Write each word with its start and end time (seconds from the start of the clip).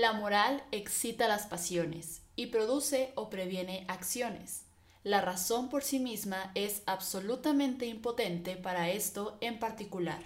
La 0.00 0.12
moral 0.12 0.62
excita 0.70 1.26
las 1.26 1.48
pasiones 1.48 2.22
y 2.36 2.46
produce 2.46 3.10
o 3.16 3.30
previene 3.30 3.84
acciones. 3.88 4.62
La 5.02 5.20
razón 5.20 5.68
por 5.68 5.82
sí 5.82 5.98
misma 5.98 6.52
es 6.54 6.82
absolutamente 6.86 7.86
impotente 7.86 8.54
para 8.54 8.90
esto 8.90 9.38
en 9.40 9.58
particular. 9.58 10.22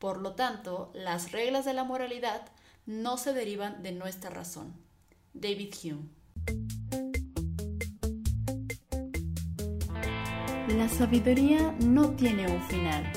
Por 0.00 0.20
lo 0.20 0.32
tanto, 0.32 0.90
las 0.94 1.30
reglas 1.30 1.64
de 1.64 1.74
la 1.74 1.84
moralidad 1.84 2.42
no 2.86 3.16
se 3.16 3.32
derivan 3.32 3.84
de 3.84 3.92
nuestra 3.92 4.30
razón. 4.30 4.74
David 5.32 5.72
Hume. 5.84 6.08
La 10.76 10.88
sabiduría 10.88 11.72
no 11.84 12.16
tiene 12.16 12.50
un 12.50 12.62
final, 12.64 13.12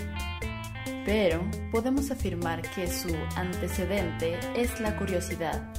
pero 1.08 1.44
podemos 1.72 2.12
afirmar 2.12 2.62
que 2.76 2.88
su 2.88 3.16
antecedente 3.36 4.38
es 4.56 4.80
la 4.80 4.96
curiosidad. 4.96 5.77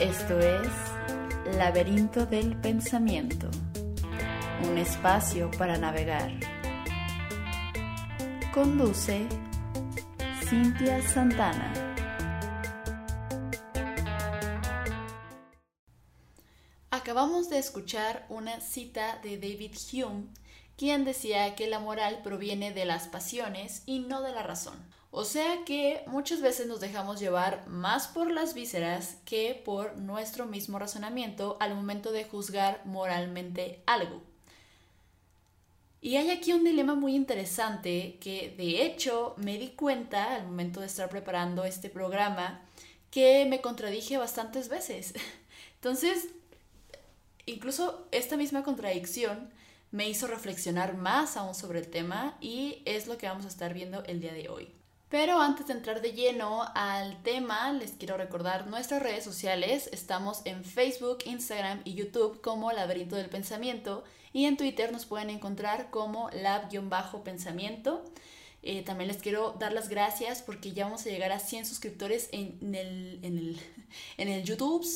Esto 0.00 0.38
es 0.38 0.68
laberinto 1.56 2.24
del 2.24 2.56
pensamiento 2.56 3.50
un 4.62 4.78
espacio 4.78 5.50
para 5.58 5.76
navegar. 5.76 6.30
Conduce 8.54 9.26
Cintia 10.44 11.02
Santana. 11.02 11.72
Acabamos 16.90 17.48
de 17.50 17.58
escuchar 17.58 18.24
una 18.28 18.60
cita 18.60 19.18
de 19.24 19.36
David 19.36 19.74
Hume, 19.92 20.28
quien 20.76 21.04
decía 21.04 21.56
que 21.56 21.66
la 21.66 21.80
moral 21.80 22.20
proviene 22.22 22.72
de 22.72 22.84
las 22.84 23.08
pasiones 23.08 23.82
y 23.84 23.98
no 23.98 24.22
de 24.22 24.30
la 24.30 24.44
razón. 24.44 24.78
O 25.10 25.24
sea 25.24 25.64
que 25.64 26.02
muchas 26.06 26.40
veces 26.40 26.66
nos 26.66 26.80
dejamos 26.80 27.18
llevar 27.18 27.66
más 27.66 28.08
por 28.08 28.30
las 28.30 28.52
vísceras 28.54 29.16
que 29.24 29.60
por 29.64 29.96
nuestro 29.96 30.44
mismo 30.46 30.78
razonamiento 30.78 31.56
al 31.60 31.74
momento 31.74 32.12
de 32.12 32.24
juzgar 32.24 32.82
moralmente 32.84 33.82
algo. 33.86 34.22
Y 36.00 36.16
hay 36.16 36.30
aquí 36.30 36.52
un 36.52 36.62
dilema 36.62 36.94
muy 36.94 37.14
interesante 37.16 38.18
que 38.20 38.54
de 38.56 38.84
hecho 38.84 39.34
me 39.38 39.58
di 39.58 39.70
cuenta 39.70 40.36
al 40.36 40.44
momento 40.44 40.80
de 40.80 40.86
estar 40.86 41.08
preparando 41.08 41.64
este 41.64 41.88
programa 41.90 42.62
que 43.10 43.46
me 43.48 43.60
contradije 43.60 44.18
bastantes 44.18 44.68
veces. 44.68 45.14
Entonces, 45.76 46.28
incluso 47.46 48.06
esta 48.12 48.36
misma 48.36 48.62
contradicción 48.62 49.50
me 49.90 50.08
hizo 50.08 50.26
reflexionar 50.26 50.96
más 50.96 51.36
aún 51.36 51.54
sobre 51.54 51.80
el 51.80 51.88
tema 51.88 52.36
y 52.40 52.82
es 52.84 53.06
lo 53.06 53.16
que 53.16 53.26
vamos 53.26 53.46
a 53.46 53.48
estar 53.48 53.72
viendo 53.74 54.04
el 54.04 54.20
día 54.20 54.34
de 54.34 54.50
hoy. 54.50 54.68
Pero 55.08 55.40
antes 55.40 55.66
de 55.66 55.72
entrar 55.72 56.02
de 56.02 56.12
lleno 56.12 56.64
al 56.74 57.22
tema, 57.22 57.72
les 57.72 57.92
quiero 57.92 58.18
recordar 58.18 58.66
nuestras 58.66 59.02
redes 59.02 59.24
sociales. 59.24 59.88
Estamos 59.90 60.42
en 60.44 60.64
Facebook, 60.64 61.20
Instagram 61.24 61.80
y 61.84 61.94
YouTube 61.94 62.42
como 62.42 62.72
Laberinto 62.72 63.16
del 63.16 63.30
Pensamiento 63.30 64.04
y 64.34 64.44
en 64.44 64.58
Twitter 64.58 64.92
nos 64.92 65.06
pueden 65.06 65.30
encontrar 65.30 65.90
como 65.90 66.28
lab-pensamiento. 66.30 68.04
Eh, 68.62 68.82
también 68.82 69.08
les 69.08 69.22
quiero 69.22 69.52
dar 69.58 69.72
las 69.72 69.88
gracias 69.88 70.42
porque 70.42 70.72
ya 70.72 70.84
vamos 70.84 71.06
a 71.06 71.08
llegar 71.08 71.32
a 71.32 71.38
100 71.38 71.64
suscriptores 71.64 72.28
en 72.32 72.58
el, 72.74 73.20
en 73.22 73.38
el, 73.38 73.60
en 74.18 74.28
el 74.28 74.44
YouTube 74.44 74.86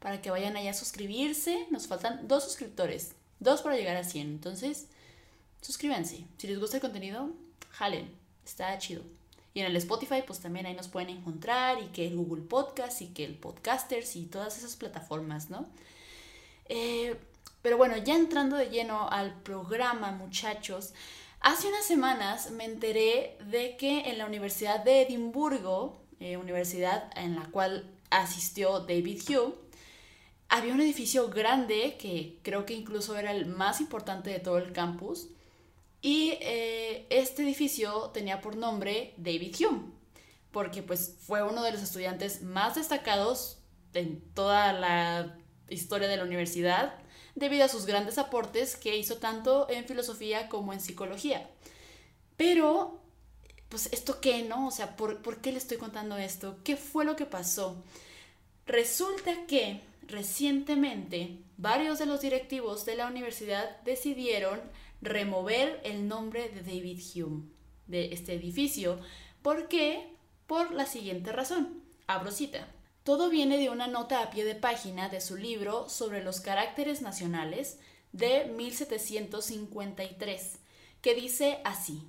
para 0.00 0.20
que 0.20 0.30
vayan 0.30 0.54
allá 0.54 0.72
a 0.72 0.74
suscribirse. 0.74 1.66
Nos 1.70 1.86
faltan 1.86 2.28
dos 2.28 2.44
suscriptores, 2.44 3.14
dos 3.40 3.62
para 3.62 3.76
llegar 3.76 3.96
a 3.96 4.04
100. 4.04 4.26
Entonces, 4.26 4.88
suscríbanse. 5.62 6.26
Si 6.36 6.46
les 6.46 6.60
gusta 6.60 6.76
el 6.76 6.82
contenido, 6.82 7.30
jalen. 7.70 8.14
Está 8.44 8.76
chido. 8.76 9.21
Y 9.54 9.60
en 9.60 9.66
el 9.66 9.76
Spotify, 9.76 10.22
pues 10.26 10.40
también 10.40 10.66
ahí 10.66 10.74
nos 10.74 10.88
pueden 10.88 11.10
encontrar 11.10 11.82
y 11.82 11.86
que 11.88 12.06
el 12.06 12.16
Google 12.16 12.42
Podcast 12.42 13.02
y 13.02 13.08
que 13.08 13.24
el 13.24 13.34
Podcasters 13.34 14.16
y 14.16 14.26
todas 14.26 14.56
esas 14.56 14.76
plataformas, 14.76 15.50
¿no? 15.50 15.66
Eh, 16.68 17.16
pero 17.60 17.76
bueno, 17.76 17.96
ya 17.96 18.16
entrando 18.16 18.56
de 18.56 18.70
lleno 18.70 19.08
al 19.08 19.40
programa, 19.42 20.10
muchachos, 20.12 20.94
hace 21.40 21.68
unas 21.68 21.84
semanas 21.84 22.50
me 22.50 22.64
enteré 22.64 23.36
de 23.50 23.76
que 23.76 24.10
en 24.10 24.18
la 24.18 24.26
Universidad 24.26 24.82
de 24.82 25.02
Edimburgo, 25.02 26.00
eh, 26.18 26.36
universidad 26.36 27.10
en 27.16 27.36
la 27.36 27.44
cual 27.50 27.90
asistió 28.10 28.80
David 28.80 29.22
Hume, 29.28 29.54
había 30.48 30.74
un 30.74 30.80
edificio 30.80 31.28
grande 31.28 31.96
que 31.98 32.38
creo 32.42 32.66
que 32.66 32.74
incluso 32.74 33.16
era 33.16 33.32
el 33.32 33.46
más 33.46 33.80
importante 33.80 34.30
de 34.30 34.38
todo 34.38 34.58
el 34.58 34.72
campus. 34.72 35.28
Y 36.02 36.36
eh, 36.40 37.06
este 37.10 37.44
edificio 37.44 38.10
tenía 38.10 38.40
por 38.40 38.56
nombre 38.56 39.14
David 39.16 39.54
Hume, 39.60 39.92
porque 40.50 40.82
pues 40.82 41.16
fue 41.20 41.44
uno 41.44 41.62
de 41.62 41.70
los 41.70 41.80
estudiantes 41.80 42.42
más 42.42 42.74
destacados 42.74 43.62
en 43.94 44.20
toda 44.34 44.72
la 44.72 45.38
historia 45.68 46.08
de 46.08 46.16
la 46.16 46.24
universidad 46.24 46.94
debido 47.36 47.64
a 47.64 47.68
sus 47.68 47.86
grandes 47.86 48.18
aportes 48.18 48.76
que 48.76 48.96
hizo 48.96 49.18
tanto 49.18 49.70
en 49.70 49.86
filosofía 49.86 50.48
como 50.48 50.72
en 50.72 50.80
psicología. 50.80 51.48
Pero, 52.36 53.00
pues, 53.68 53.88
¿esto 53.92 54.20
qué, 54.20 54.42
no? 54.42 54.66
O 54.66 54.70
sea, 54.72 54.96
¿por, 54.96 55.22
¿por 55.22 55.40
qué 55.40 55.52
le 55.52 55.58
estoy 55.58 55.76
contando 55.76 56.16
esto? 56.18 56.58
¿Qué 56.64 56.76
fue 56.76 57.04
lo 57.04 57.14
que 57.14 57.26
pasó? 57.26 57.82
Resulta 58.66 59.46
que 59.46 59.80
recientemente 60.08 61.38
varios 61.56 62.00
de 62.00 62.06
los 62.06 62.20
directivos 62.20 62.84
de 62.84 62.96
la 62.96 63.06
universidad 63.06 63.80
decidieron 63.82 64.60
remover 65.02 65.80
el 65.84 66.08
nombre 66.08 66.48
de 66.48 66.62
David 66.62 67.02
Hume 67.14 67.42
de 67.86 68.14
este 68.14 68.32
edificio. 68.34 68.98
¿Por 69.42 69.68
qué? 69.68 70.16
Por 70.46 70.72
la 70.72 70.86
siguiente 70.86 71.32
razón. 71.32 71.82
Abro 72.06 72.30
cita. 72.30 72.68
Todo 73.02 73.28
viene 73.28 73.58
de 73.58 73.68
una 73.68 73.88
nota 73.88 74.22
a 74.22 74.30
pie 74.30 74.44
de 74.44 74.54
página 74.54 75.08
de 75.08 75.20
su 75.20 75.36
libro 75.36 75.88
sobre 75.88 76.22
los 76.22 76.40
caracteres 76.40 77.02
nacionales 77.02 77.80
de 78.12 78.44
1753, 78.44 80.58
que 81.00 81.16
dice 81.16 81.58
así. 81.64 82.08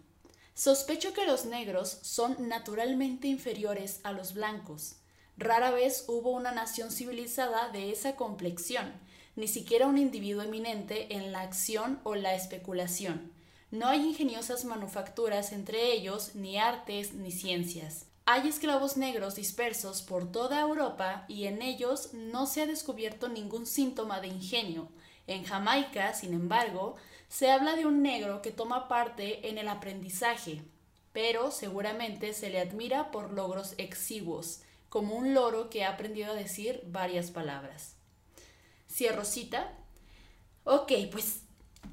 Sospecho 0.54 1.14
que 1.14 1.25
los 1.25 1.46
negros 1.46 1.98
son 2.04 2.48
naturalmente 2.48 3.28
inferiores 3.28 4.02
a 4.04 4.12
los 4.12 4.36
blancos. 4.36 4.98
Rara 5.36 5.72
vez 5.72 6.06
hubo 6.08 6.30
una 6.30 6.52
nación 6.52 6.92
civilizada 6.92 7.70
de 7.70 7.92
esa 7.92 8.16
complexión, 8.16 8.94
ni 9.36 9.48
siquiera 9.48 9.88
un 9.88 9.98
individuo 9.98 10.44
eminente 10.44 11.16
en 11.16 11.32
la 11.32 11.42
acción 11.42 12.00
o 12.04 12.16
la 12.16 12.36
especulación. 12.36 13.32
No 13.72 13.88
hay 13.88 14.06
ingeniosas 14.06 14.66
manufacturas 14.66 15.52
entre 15.52 15.92
ellos, 15.92 16.36
ni 16.36 16.58
artes, 16.58 17.14
ni 17.14 17.32
ciencias. 17.32 18.06
Hay 18.26 18.48
esclavos 18.48 18.98
negros 18.98 19.36
dispersos 19.36 20.02
por 20.02 20.32
toda 20.32 20.62
Europa 20.62 21.26
y 21.28 21.46
en 21.46 21.62
ellos 21.62 22.14
no 22.14 22.46
se 22.46 22.62
ha 22.62 22.66
descubierto 22.68 23.28
ningún 23.28 23.66
síntoma 23.66 24.22
de 24.22 24.28
ingenio. 24.28 24.90
En 25.28 25.44
Jamaica, 25.44 26.14
sin 26.14 26.34
embargo, 26.34 26.96
se 27.28 27.50
habla 27.50 27.76
de 27.76 27.86
un 27.86 28.02
negro 28.02 28.42
que 28.42 28.52
toma 28.52 28.88
parte 28.88 29.50
en 29.50 29.58
el 29.58 29.68
aprendizaje, 29.68 30.62
pero 31.12 31.50
seguramente 31.52 32.34
se 32.34 32.50
le 32.50 32.60
admira 32.60 33.12
por 33.12 33.34
logros 33.34 33.74
exiguos, 33.78 34.62
como 34.88 35.16
un 35.16 35.34
loro 35.34 35.70
que 35.70 35.84
ha 35.84 35.90
aprendido 35.90 36.32
a 36.32 36.36
decir 36.36 36.84
varias 36.86 37.32
palabras. 37.32 37.96
Cierro 38.94 39.26
cita. 39.26 39.74
Ok, 40.66 40.92
pues 41.12 41.42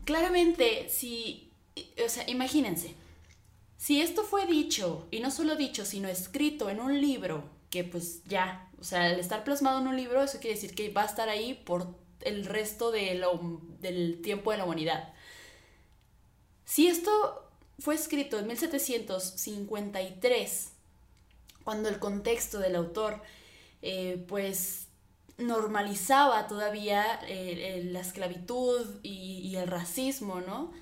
claramente, 0.04 0.88
si, 0.90 1.50
o 2.04 2.08
sea, 2.08 2.28
imagínense, 2.28 2.94
si 3.78 4.02
esto 4.02 4.24
fue 4.24 4.44
dicho, 4.46 5.06
y 5.10 5.20
no 5.20 5.30
solo 5.30 5.56
dicho, 5.56 5.86
sino 5.86 6.08
escrito 6.08 6.68
en 6.68 6.80
un 6.80 7.00
libro, 7.00 7.48
que 7.70 7.84
pues 7.84 8.22
ya, 8.24 8.68
o 8.78 8.84
sea, 8.84 9.04
al 9.04 9.18
estar 9.18 9.44
plasmado 9.44 9.80
en 9.80 9.88
un 9.88 9.96
libro, 9.96 10.22
eso 10.22 10.40
quiere 10.40 10.56
decir 10.56 10.74
que 10.74 10.90
va 10.90 11.04
a 11.04 11.06
estar 11.06 11.30
ahí 11.30 11.54
por 11.54 11.86
el 12.20 12.44
resto 12.44 12.90
de 12.90 13.24
del 13.80 14.20
tiempo 14.20 14.50
de 14.50 14.58
la 14.58 14.64
humanidad. 14.64 15.14
Si 16.66 16.88
esto 16.88 17.48
fue 17.78 17.94
escrito 17.94 18.38
en 18.38 18.46
1753, 18.48 20.72
cuando 21.64 21.88
el 21.88 21.98
contexto 21.98 22.58
del 22.58 22.76
autor, 22.76 23.22
eh, 23.80 24.22
pues 24.28 24.89
normalizaba 25.40 26.46
todavía 26.46 27.20
eh, 27.26 27.82
la 27.86 28.00
esclavitud 28.00 29.00
y, 29.02 29.54
el 29.56 29.66
racismo, 29.66 30.40
¿no? 30.40 30.72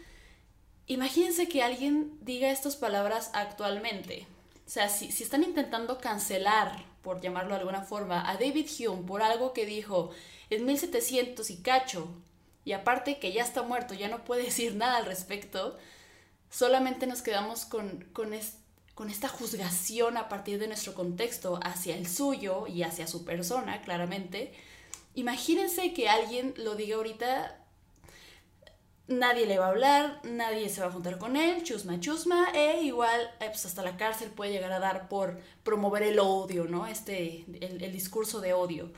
Imagínense 0.86 1.48
que 1.48 1.62
alguien 1.62 2.18
diga 2.20 2.50
estas 2.50 2.76
palabras 2.76 3.30
actualmente. 3.34 4.26
O 4.66 4.70
sea, 4.70 4.88
si, 4.88 5.06
están 5.06 5.42
intentando 5.42 5.98
cancelar, 5.98 6.84
por 7.02 7.20
llamarlo 7.20 7.54
de 7.54 7.60
alguna 7.60 7.82
forma, 7.82 8.28
a 8.28 8.34
David 8.34 8.68
Hume 8.78 9.06
por 9.06 9.22
algo 9.22 9.52
que 9.52 9.64
dijo 9.64 10.10
en 10.50 10.66
1700 10.66 11.48
y 11.50 11.62
cacho, 11.62 12.08
y 12.64 12.72
aparte 12.72 13.18
que 13.18 13.32
ya 13.32 13.42
está 13.42 13.62
muerto, 13.62 13.94
ya 13.94 14.08
no 14.08 14.24
puede 14.24 14.42
decir 14.50 14.74
nada 14.74 14.98
al 14.98 15.06
respecto, 15.06 15.78
solamente 16.50 17.06
nos 17.06 17.22
quedamos 17.22 17.64
con, 17.64 18.04
con, 18.12 18.32
con 18.98 19.10
esta 19.10 19.28
juzgación 19.28 20.16
a 20.16 20.28
partir 20.28 20.58
de 20.58 20.66
nuestro 20.66 20.92
contexto 20.92 21.60
hacia 21.62 21.96
el 21.96 22.08
suyo 22.08 22.66
y 22.66 22.82
hacia 22.82 23.06
su 23.06 23.24
persona, 23.24 23.80
claramente. 23.82 24.52
Imagínense 25.14 25.92
que 25.92 26.08
alguien 26.08 26.52
lo 26.56 26.74
diga 26.74 26.96
ahorita 26.96 27.64
nadie 29.06 29.46
le 29.46 29.56
va 29.56 29.66
a 29.66 29.68
hablar, 29.68 30.20
nadie 30.24 30.68
se 30.68 30.80
va 30.80 30.88
a 30.88 30.90
juntar 30.90 31.16
con 31.18 31.36
él, 31.36 31.62
chusma 31.62 32.00
chusma, 32.00 32.48
e 32.52 32.82
igual 32.82 33.20
eh, 33.38 33.46
pues 33.46 33.66
hasta 33.66 33.82
la 33.82 33.96
cárcel 33.96 34.32
puede 34.32 34.50
llegar 34.50 34.72
a 34.72 34.80
dar 34.80 35.08
por 35.08 35.38
promover 35.62 36.02
el 36.02 36.18
odio, 36.18 36.64
¿no? 36.64 36.88
Este, 36.88 37.44
el, 37.60 37.80
el 37.80 37.92
discurso 37.92 38.40
de 38.40 38.52
odio. 38.52 38.90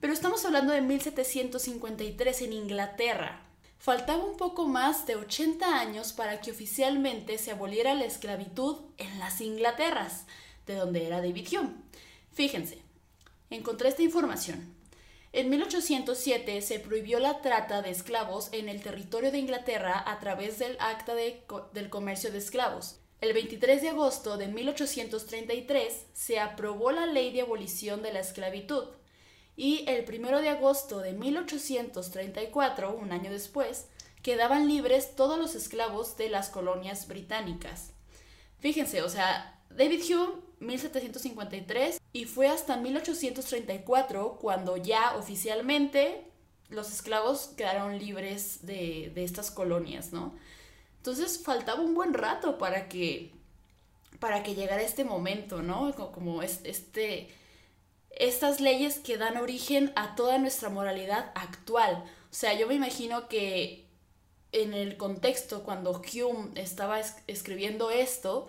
Pero 0.00 0.12
estamos 0.12 0.44
hablando 0.44 0.74
de 0.74 0.82
1753 0.82 2.42
en 2.42 2.52
Inglaterra. 2.52 3.46
Faltaba 3.82 4.24
un 4.24 4.36
poco 4.36 4.68
más 4.68 5.06
de 5.06 5.16
80 5.16 5.80
años 5.80 6.12
para 6.12 6.40
que 6.40 6.52
oficialmente 6.52 7.36
se 7.36 7.50
aboliera 7.50 7.96
la 7.96 8.04
esclavitud 8.04 8.76
en 8.96 9.18
las 9.18 9.40
Inglaterras, 9.40 10.24
de 10.68 10.76
donde 10.76 11.04
era 11.04 11.20
David 11.20 11.48
Hume. 11.50 11.74
Fíjense, 12.32 12.80
encontré 13.50 13.88
esta 13.88 14.02
información. 14.02 14.72
En 15.32 15.50
1807 15.50 16.62
se 16.62 16.78
prohibió 16.78 17.18
la 17.18 17.40
trata 17.40 17.82
de 17.82 17.90
esclavos 17.90 18.50
en 18.52 18.68
el 18.68 18.80
territorio 18.82 19.32
de 19.32 19.38
Inglaterra 19.38 20.04
a 20.06 20.20
través 20.20 20.60
del 20.60 20.76
Acta 20.78 21.16
del 21.16 21.90
Comercio 21.90 22.30
de 22.30 22.38
Esclavos. 22.38 23.00
El 23.20 23.32
23 23.32 23.82
de 23.82 23.88
agosto 23.88 24.36
de 24.36 24.46
1833 24.46 26.06
se 26.12 26.38
aprobó 26.38 26.92
la 26.92 27.06
ley 27.06 27.32
de 27.32 27.40
abolición 27.40 28.00
de 28.02 28.12
la 28.12 28.20
esclavitud 28.20 28.84
y 29.56 29.84
el 29.88 30.04
1 30.08 30.40
de 30.40 30.48
agosto 30.48 31.00
de 31.00 31.12
1834, 31.12 32.94
un 32.94 33.12
año 33.12 33.30
después, 33.30 33.86
quedaban 34.22 34.68
libres 34.68 35.14
todos 35.16 35.38
los 35.38 35.54
esclavos 35.54 36.16
de 36.16 36.28
las 36.28 36.48
colonias 36.48 37.08
británicas. 37.08 37.90
Fíjense, 38.60 39.02
o 39.02 39.08
sea, 39.08 39.60
David 39.70 40.02
Hume, 40.08 40.34
1753, 40.60 42.00
y 42.12 42.24
fue 42.26 42.48
hasta 42.48 42.76
1834 42.76 44.38
cuando 44.40 44.76
ya 44.76 45.16
oficialmente 45.16 46.24
los 46.68 46.90
esclavos 46.90 47.48
quedaron 47.56 47.98
libres 47.98 48.64
de, 48.64 49.12
estas 49.16 49.50
colonias, 49.50 50.12
¿no? 50.12 50.34
Entonces 50.98 51.42
faltaba 51.42 51.80
un 51.80 51.94
buen 51.94 52.14
rato 52.14 52.58
para 52.58 52.88
que, 52.88 53.32
para 54.20 54.42
que 54.42 54.54
llegara 54.54 54.82
este 54.82 55.04
momento, 55.04 55.62
¿no? 55.62 55.92
Como 56.12 56.42
este, 56.42 57.28
estas 58.16 58.60
leyes 58.60 58.98
que 58.98 59.18
dan 59.18 59.36
origen 59.36 59.92
a 59.96 60.14
toda 60.14 60.38
nuestra 60.38 60.68
moralidad 60.68 61.32
actual. 61.34 62.04
O 62.30 62.34
sea, 62.34 62.54
yo 62.54 62.66
me 62.66 62.74
imagino 62.74 63.28
que 63.28 63.86
en 64.52 64.74
el 64.74 64.96
contexto, 64.96 65.64
cuando 65.64 65.92
Hume 65.92 66.60
estaba 66.60 67.00
escribiendo 67.26 67.90
esto, 67.90 68.48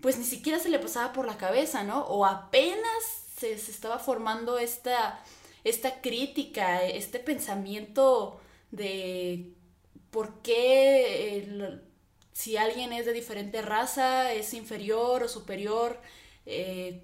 pues 0.00 0.18
ni 0.18 0.24
siquiera 0.24 0.58
se 0.58 0.68
le 0.68 0.78
pasaba 0.78 1.12
por 1.12 1.26
la 1.26 1.38
cabeza, 1.38 1.84
¿no? 1.84 2.04
O 2.06 2.26
apenas 2.26 3.24
se, 3.38 3.52
estaba 3.52 3.98
formando 3.98 4.58
esta, 4.58 5.22
esta 5.64 6.00
crítica, 6.00 6.82
este 6.82 7.18
pensamiento 7.18 8.40
de 8.70 9.52
por 10.10 10.42
qué 10.42 11.80
si 12.32 12.56
alguien 12.56 12.92
es 12.92 13.06
de 13.06 13.12
diferente 13.12 13.62
raza 13.62 14.32
es 14.32 14.52
inferior 14.52 15.22
o 15.22 15.28
superior 15.28 16.00
eh, 16.44 17.02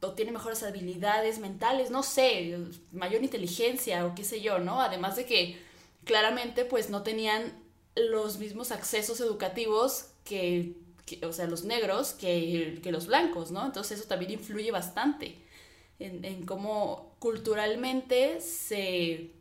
o 0.00 0.12
tiene 0.12 0.32
mejores 0.32 0.62
habilidades 0.62 1.38
mentales, 1.38 1.90
no 1.90 2.02
sé, 2.02 2.58
mayor 2.92 3.22
inteligencia 3.22 4.06
o 4.06 4.14
qué 4.14 4.24
sé 4.24 4.40
yo, 4.40 4.58
¿no? 4.58 4.80
Además 4.80 5.16
de 5.16 5.24
que 5.24 5.58
claramente 6.04 6.64
pues 6.64 6.90
no 6.90 7.02
tenían 7.02 7.52
los 7.94 8.38
mismos 8.38 8.72
accesos 8.72 9.20
educativos 9.20 10.10
que 10.24 10.76
o 11.22 11.32
sea, 11.32 11.46
los 11.46 11.64
negros 11.64 12.12
que, 12.12 12.80
los 12.84 13.06
blancos, 13.06 13.50
¿no? 13.50 13.64
Entonces 13.64 14.00
eso 14.00 14.08
también 14.08 14.32
influye 14.32 14.70
bastante 14.70 15.36
en, 15.98 16.44
cómo 16.44 17.14
culturalmente 17.18 18.40
se, 18.40 19.32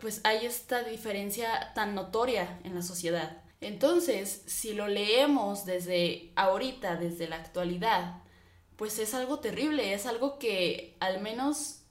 pues 0.00 0.20
hay 0.24 0.46
esta 0.46 0.82
diferencia 0.82 1.72
tan 1.74 1.94
notoria 1.94 2.58
en 2.64 2.74
la 2.74 2.82
sociedad. 2.82 3.42
Entonces, 3.60 4.42
si 4.46 4.72
lo 4.72 4.88
leemos 4.88 5.64
desde 5.66 6.32
ahorita, 6.34 6.96
desde 6.96 7.28
la 7.28 7.36
actualidad, 7.36 8.22
pues 8.82 8.98
es 8.98 9.14
algo 9.14 9.38
terrible, 9.38 9.94
es 9.94 10.06
algo 10.06 10.40
que 10.40 10.96
al 10.98 11.20
menos 11.20 11.82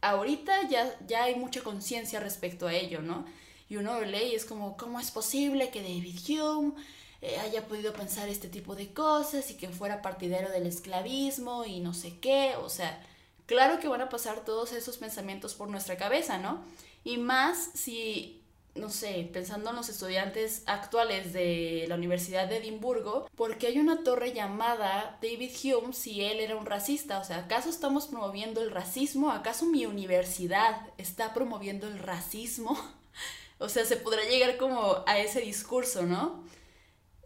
ahorita 0.00 0.68
ya, 0.68 0.92
ya 1.06 1.22
hay 1.22 1.36
mucha 1.36 1.62
conciencia 1.62 2.18
respecto 2.18 2.66
a 2.66 2.74
ello, 2.74 3.00
¿no? 3.00 3.24
Y 3.68 3.76
uno 3.76 4.00
lee 4.00 4.30
y 4.32 4.34
es 4.34 4.44
como, 4.44 4.76
¿cómo 4.76 4.98
es 4.98 5.12
posible 5.12 5.70
que 5.70 5.82
David 5.82 6.18
Hume 6.28 6.72
eh, 7.20 7.38
haya 7.38 7.68
podido 7.68 7.92
pensar 7.92 8.28
este 8.28 8.48
tipo 8.48 8.74
de 8.74 8.92
cosas 8.92 9.52
y 9.52 9.54
que 9.54 9.68
fuera 9.68 10.02
partidario 10.02 10.48
del 10.48 10.66
esclavismo 10.66 11.64
y 11.64 11.78
no 11.78 11.94
sé 11.94 12.18
qué, 12.18 12.56
o 12.56 12.68
sea, 12.68 13.00
claro 13.46 13.78
que 13.78 13.86
van 13.86 14.00
a 14.00 14.08
pasar 14.08 14.44
todos 14.44 14.72
esos 14.72 14.98
pensamientos 14.98 15.54
por 15.54 15.68
nuestra 15.68 15.96
cabeza, 15.96 16.38
¿no? 16.38 16.64
Y 17.04 17.18
más 17.18 17.70
si, 17.74 18.41
no 18.74 18.88
sé, 18.88 19.28
pensando 19.32 19.70
en 19.70 19.76
los 19.76 19.88
estudiantes 19.88 20.62
actuales 20.66 21.32
de 21.32 21.84
la 21.88 21.96
Universidad 21.96 22.48
de 22.48 22.56
Edimburgo, 22.56 23.28
porque 23.36 23.66
hay 23.66 23.78
una 23.78 24.02
torre 24.02 24.32
llamada 24.32 25.18
David 25.20 25.50
Hume 25.62 25.92
si 25.92 26.22
él 26.22 26.40
era 26.40 26.56
un 26.56 26.64
racista, 26.64 27.18
o 27.18 27.24
sea, 27.24 27.38
¿acaso 27.38 27.68
estamos 27.68 28.06
promoviendo 28.06 28.62
el 28.62 28.70
racismo? 28.70 29.30
¿Acaso 29.30 29.66
mi 29.66 29.84
universidad 29.84 30.86
está 30.96 31.34
promoviendo 31.34 31.86
el 31.86 31.98
racismo? 31.98 32.78
o 33.58 33.68
sea, 33.68 33.84
se 33.84 33.96
podrá 33.96 34.24
llegar 34.24 34.56
como 34.56 35.04
a 35.06 35.18
ese 35.18 35.40
discurso, 35.40 36.04
¿no? 36.04 36.42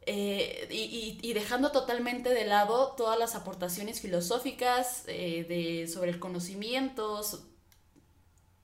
Eh, 0.09 0.69
y, 0.71 1.33
dejando 1.33 1.73
totalmente 1.73 2.33
de 2.33 2.45
lado 2.45 2.95
todas 2.97 3.19
las 3.19 3.35
aportaciones 3.35 4.01
filosóficas 4.01 5.03
eh, 5.09 5.45
de, 5.49 5.89
sobre 5.89 6.13
el 6.13 6.21
conocimiento, 6.21 7.23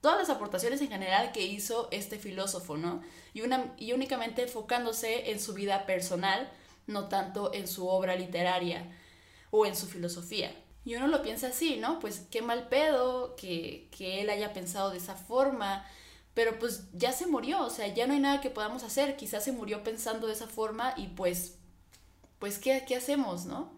todas 0.02 0.18
las 0.18 0.30
aportaciones 0.30 0.82
en 0.82 0.88
general 0.88 1.32
que 1.32 1.42
hizo 1.42 1.88
este 1.92 2.18
filósofo, 2.18 2.76
¿no? 2.76 3.02
Y, 3.32 3.40
una, 3.40 3.72
y 3.78 3.92
únicamente 3.92 4.42
enfocándose 4.42 5.30
en 5.30 5.40
su 5.40 5.54
vida 5.54 5.86
personal, 5.86 6.50
no 6.86 7.08
tanto 7.08 7.54
en 7.54 7.68
su 7.68 7.88
obra 7.88 8.16
literaria 8.16 8.84
o 9.50 9.64
en 9.64 9.76
su 9.76 9.86
filosofía. 9.86 10.54
Y 10.84 10.96
uno 10.96 11.06
lo 11.06 11.22
piensa 11.22 11.46
así, 11.46 11.76
¿no? 11.76 12.00
Pues 12.00 12.26
qué 12.30 12.42
mal 12.42 12.68
pedo 12.68 13.36
que, 13.36 13.88
que 13.96 14.20
él 14.20 14.28
haya 14.28 14.52
pensado 14.52 14.90
de 14.90 14.98
esa 14.98 15.14
forma, 15.14 15.86
pero 16.34 16.58
pues 16.58 16.88
ya 16.92 17.12
se 17.12 17.26
murió, 17.26 17.64
o 17.64 17.70
sea, 17.70 17.86
ya 17.86 18.08
no 18.08 18.14
hay 18.14 18.20
nada 18.20 18.40
que 18.40 18.50
podamos 18.50 18.82
hacer, 18.82 19.16
quizás 19.16 19.44
se 19.44 19.52
murió 19.52 19.84
pensando 19.84 20.26
de 20.26 20.32
esa 20.32 20.48
forma 20.48 20.94
y 20.96 21.08
pues, 21.08 21.58
pues, 22.40 22.58
¿qué, 22.58 22.84
qué 22.88 22.96
hacemos, 22.96 23.44
no? 23.44 23.72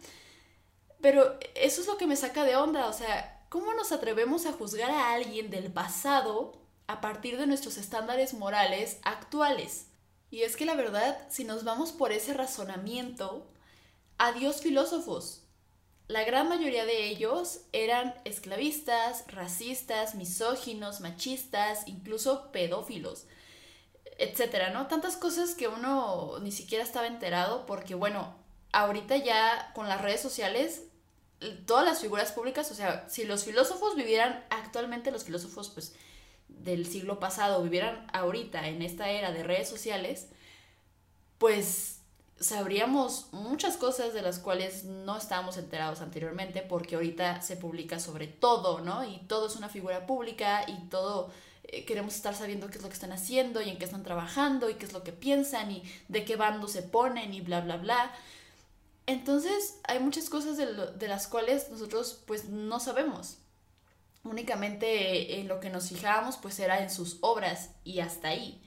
Pero 1.03 1.39
eso 1.55 1.83
es 1.83 1.87
lo 1.87 1.99
que 1.99 2.07
me 2.07 2.17
saca 2.17 2.45
de 2.45 2.57
onda, 2.57 2.87
o 2.87 2.95
sea, 2.95 3.34
¿cómo 3.55 3.73
nos 3.73 3.93
atrevemos 3.93 4.47
a 4.47 4.53
juzgar 4.53 4.91
a 4.91 5.13
alguien 5.15 5.49
del 5.49 5.73
pasado 5.73 6.59
a 6.89 7.01
partir 7.01 7.39
de 7.39 7.47
nuestros 7.47 7.77
estándares 7.77 8.35
morales 8.35 8.99
actuales? 9.05 9.87
Y 10.29 10.43
es 10.43 10.57
que 10.57 10.65
la 10.65 10.75
verdad, 10.75 11.17
si 11.31 11.45
nos 11.45 11.63
vamos 11.63 11.93
por 11.93 12.11
ese 12.11 12.35
razonamiento, 12.35 13.47
adiós 14.19 14.61
filósofos, 14.61 15.45
la 16.09 16.25
gran 16.25 16.49
mayoría 16.49 16.85
de 16.85 17.07
ellos 17.07 17.61
eran 17.73 18.17
esclavistas, 18.25 19.23
racistas, 19.29 20.17
misóginos, 20.17 20.99
machistas, 20.99 21.87
incluso 21.87 22.51
pedófilos, 22.51 23.27
etcétera, 24.19 24.71
¿no? 24.71 24.89
Tantas 24.89 25.17
cosas 25.17 25.55
que 25.55 25.69
uno 25.69 26.41
ni 26.41 26.51
siquiera 26.51 26.83
estaba 26.83 27.07
enterado 27.07 27.67
porque, 27.67 27.95
bueno, 27.95 28.35
ahorita 28.73 29.17
ya 29.19 29.71
con 29.77 29.89
las 29.89 30.03
redes 30.03 30.21
sociales, 30.21 30.83
todas 31.67 31.85
las 31.85 32.01
figuras 32.01 32.33
públicas, 32.33 32.71
o 32.71 32.75
sea, 32.75 33.09
si 33.09 33.25
los 33.25 33.45
filósofos 33.45 33.97
vivieran 33.97 34.45
actualmente, 34.51 35.11
los 35.11 35.25
filósofos, 35.25 35.71
pues, 35.71 35.95
del 36.49 36.87
siglo 36.87 37.19
pasado 37.19 37.63
vivieran 37.63 38.07
ahorita 38.13 38.69
en 38.69 38.83
esta 38.83 39.11
era 39.11 39.33
de 39.33 39.43
redes 39.43 39.69
sociales, 39.69 40.29
pues 41.39 42.01
sabríamos 42.41 43.29
muchas 43.33 43.77
cosas 43.77 44.13
de 44.13 44.23
las 44.23 44.39
cuales 44.39 44.85
no 44.85 45.17
estábamos 45.17 45.57
enterados 45.57 46.01
anteriormente 46.01 46.63
porque 46.63 46.97
ahorita 46.97 47.43
se 47.43 47.57
publica 47.57 47.99
sobre 48.01 48.27
todo, 48.27 48.81
¿no? 48.81 49.05
Y 49.05 49.19
todo 49.29 49.47
es 49.47 49.57
una 49.57 49.69
figura 49.69 50.07
pública 50.07 50.65
y 50.69 50.89
todo 50.89 51.31
eh, 51.65 51.85
queremos 51.85 52.15
estar 52.15 52.35
sabiendo 52.35 52.69
qué 52.69 52.79
es 52.79 52.83
lo 52.83 52.89
que 52.89 52.95
están 52.95 53.13
haciendo 53.13 53.63
y 53.63 53.71
en 53.71 53.79
qué 53.79 53.85
están 53.85 54.03
trabajando 54.03 54.69
y 54.69 54.75
qué 54.75 54.85
es 54.85 54.93
lo 54.93 55.03
que 55.03 55.13
piensan 55.13 55.71
y 55.71 55.83
de 56.09 56.25
qué 56.25 56.37
bando 56.37 56.69
se 56.69 56.83
ponen 56.83 57.33
y 57.33 57.41
bla, 57.41 57.61
bla, 57.61 57.77
bla. 57.77 58.13
Entonces 59.07 59.79
hay 59.85 59.99
muchas 60.01 60.31
cosas 60.31 60.57
de, 60.57 60.67
de 60.67 61.09
las 61.09 61.27
cuales 61.27 61.71
nosotros 61.71 62.23
pues 62.27 62.49
no 62.49 62.81
sabemos. 62.81 63.39
Únicamente 64.23 65.39
en 65.39 65.49
lo 65.49 65.61
que 65.61 65.71
nos 65.71 65.89
fijábamos 65.89 66.39
pues 66.39 66.59
era 66.59 66.83
en 66.83 66.91
sus 66.91 67.19
obras 67.21 67.71
y 67.85 68.01
hasta 68.01 68.29
ahí. 68.29 68.63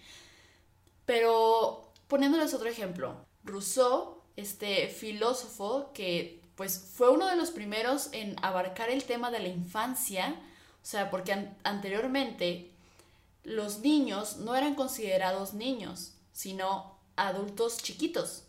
Pero 1.06 1.92
poniéndoles 2.08 2.54
otro 2.54 2.70
ejemplo, 2.70 3.26
Rousseau, 3.44 4.22
este 4.36 4.88
filósofo 4.88 5.92
que 5.94 6.42
pues 6.56 6.80
fue 6.96 7.12
uno 7.12 7.28
de 7.28 7.36
los 7.36 7.52
primeros 7.52 8.10
en 8.14 8.36
abarcar 8.42 8.90
el 8.90 9.04
tema 9.04 9.30
de 9.30 9.40
la 9.40 9.48
infancia, 9.48 10.36
o 10.82 10.86
sea, 10.86 11.12
porque 11.12 11.52
anteriormente 11.64 12.72
los 13.44 13.80
niños 13.80 14.38
no 14.38 14.56
eran 14.56 14.74
considerados 14.74 15.54
niños, 15.54 16.14
sino 16.34 16.98
adultos 17.16 17.78
chiquitos. 17.78 18.47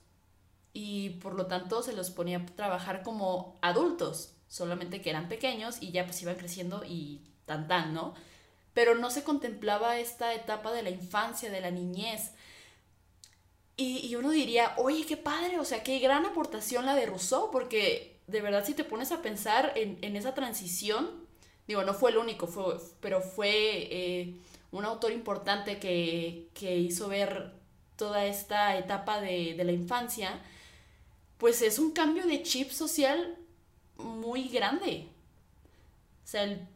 Y 0.81 1.11
por 1.11 1.35
lo 1.35 1.47
tanto 1.47 1.83
se 1.83 1.93
los 1.93 2.11
ponía 2.11 2.39
a 2.39 2.47
trabajar 2.47 3.03
como 3.03 3.59
adultos, 3.63 4.35
solamente 4.47 5.03
que 5.03 5.11
eran 5.11 5.29
pequeños 5.29 5.79
y 5.81 5.91
ya 5.91 6.05
pues 6.05 6.23
iban 6.23 6.37
creciendo 6.37 6.85
y 6.87 7.21
tan 7.47 7.67
tan, 7.67 7.93
¿no? 7.93 8.15
Pero 8.75 8.95
no 8.95 9.11
se 9.11 9.25
contemplaba 9.25 9.99
esta 9.99 10.35
etapa 10.35 10.71
de 10.71 10.85
la 10.85 10.91
infancia, 10.91 11.51
de 11.51 11.61
la 11.61 11.73
niñez, 11.73 12.31
Y, 13.77 14.15
uno 14.15 14.31
diría, 14.31 14.75
oye, 14.77 15.05
qué 15.05 15.17
padre, 15.17 15.59
o 15.59 15.65
sea, 15.65 15.83
qué 15.83 15.99
gran 15.99 16.25
aportación 16.27 16.87
la 16.87 16.95
de 16.95 17.07
Rousseau, 17.07 17.51
porque 17.51 18.21
de 18.29 18.41
verdad 18.41 18.65
si 18.65 18.75
te 18.75 18.85
pones 18.85 19.11
a 19.11 19.21
pensar 19.21 19.73
en, 19.75 20.17
esa 20.17 20.35
transición, 20.35 21.27
digo, 21.67 21.83
no 21.83 21.93
fue 21.93 22.13
el 22.13 22.19
único, 22.19 22.47
fue, 22.47 22.77
pero 23.01 23.21
fue 23.21 23.51
eh, 23.51 24.37
un 24.71 24.85
autor 24.85 25.11
importante 25.11 25.81
que, 25.81 26.49
hizo 26.61 27.09
ver 27.09 27.53
toda 27.97 28.27
esta 28.27 28.79
etapa 28.79 29.21
de, 29.21 29.55
de 29.55 29.65
la 29.65 29.73
infancia, 29.73 30.41
pues 31.39 31.63
es 31.63 31.79
un 31.79 31.93
cambio 31.93 32.27
de 32.27 32.43
chip 32.43 32.71
social 32.71 33.37
muy 33.97 34.49
grande. 34.49 35.09
O 36.25 36.27
sea, 36.27 36.43
el, 36.43 36.69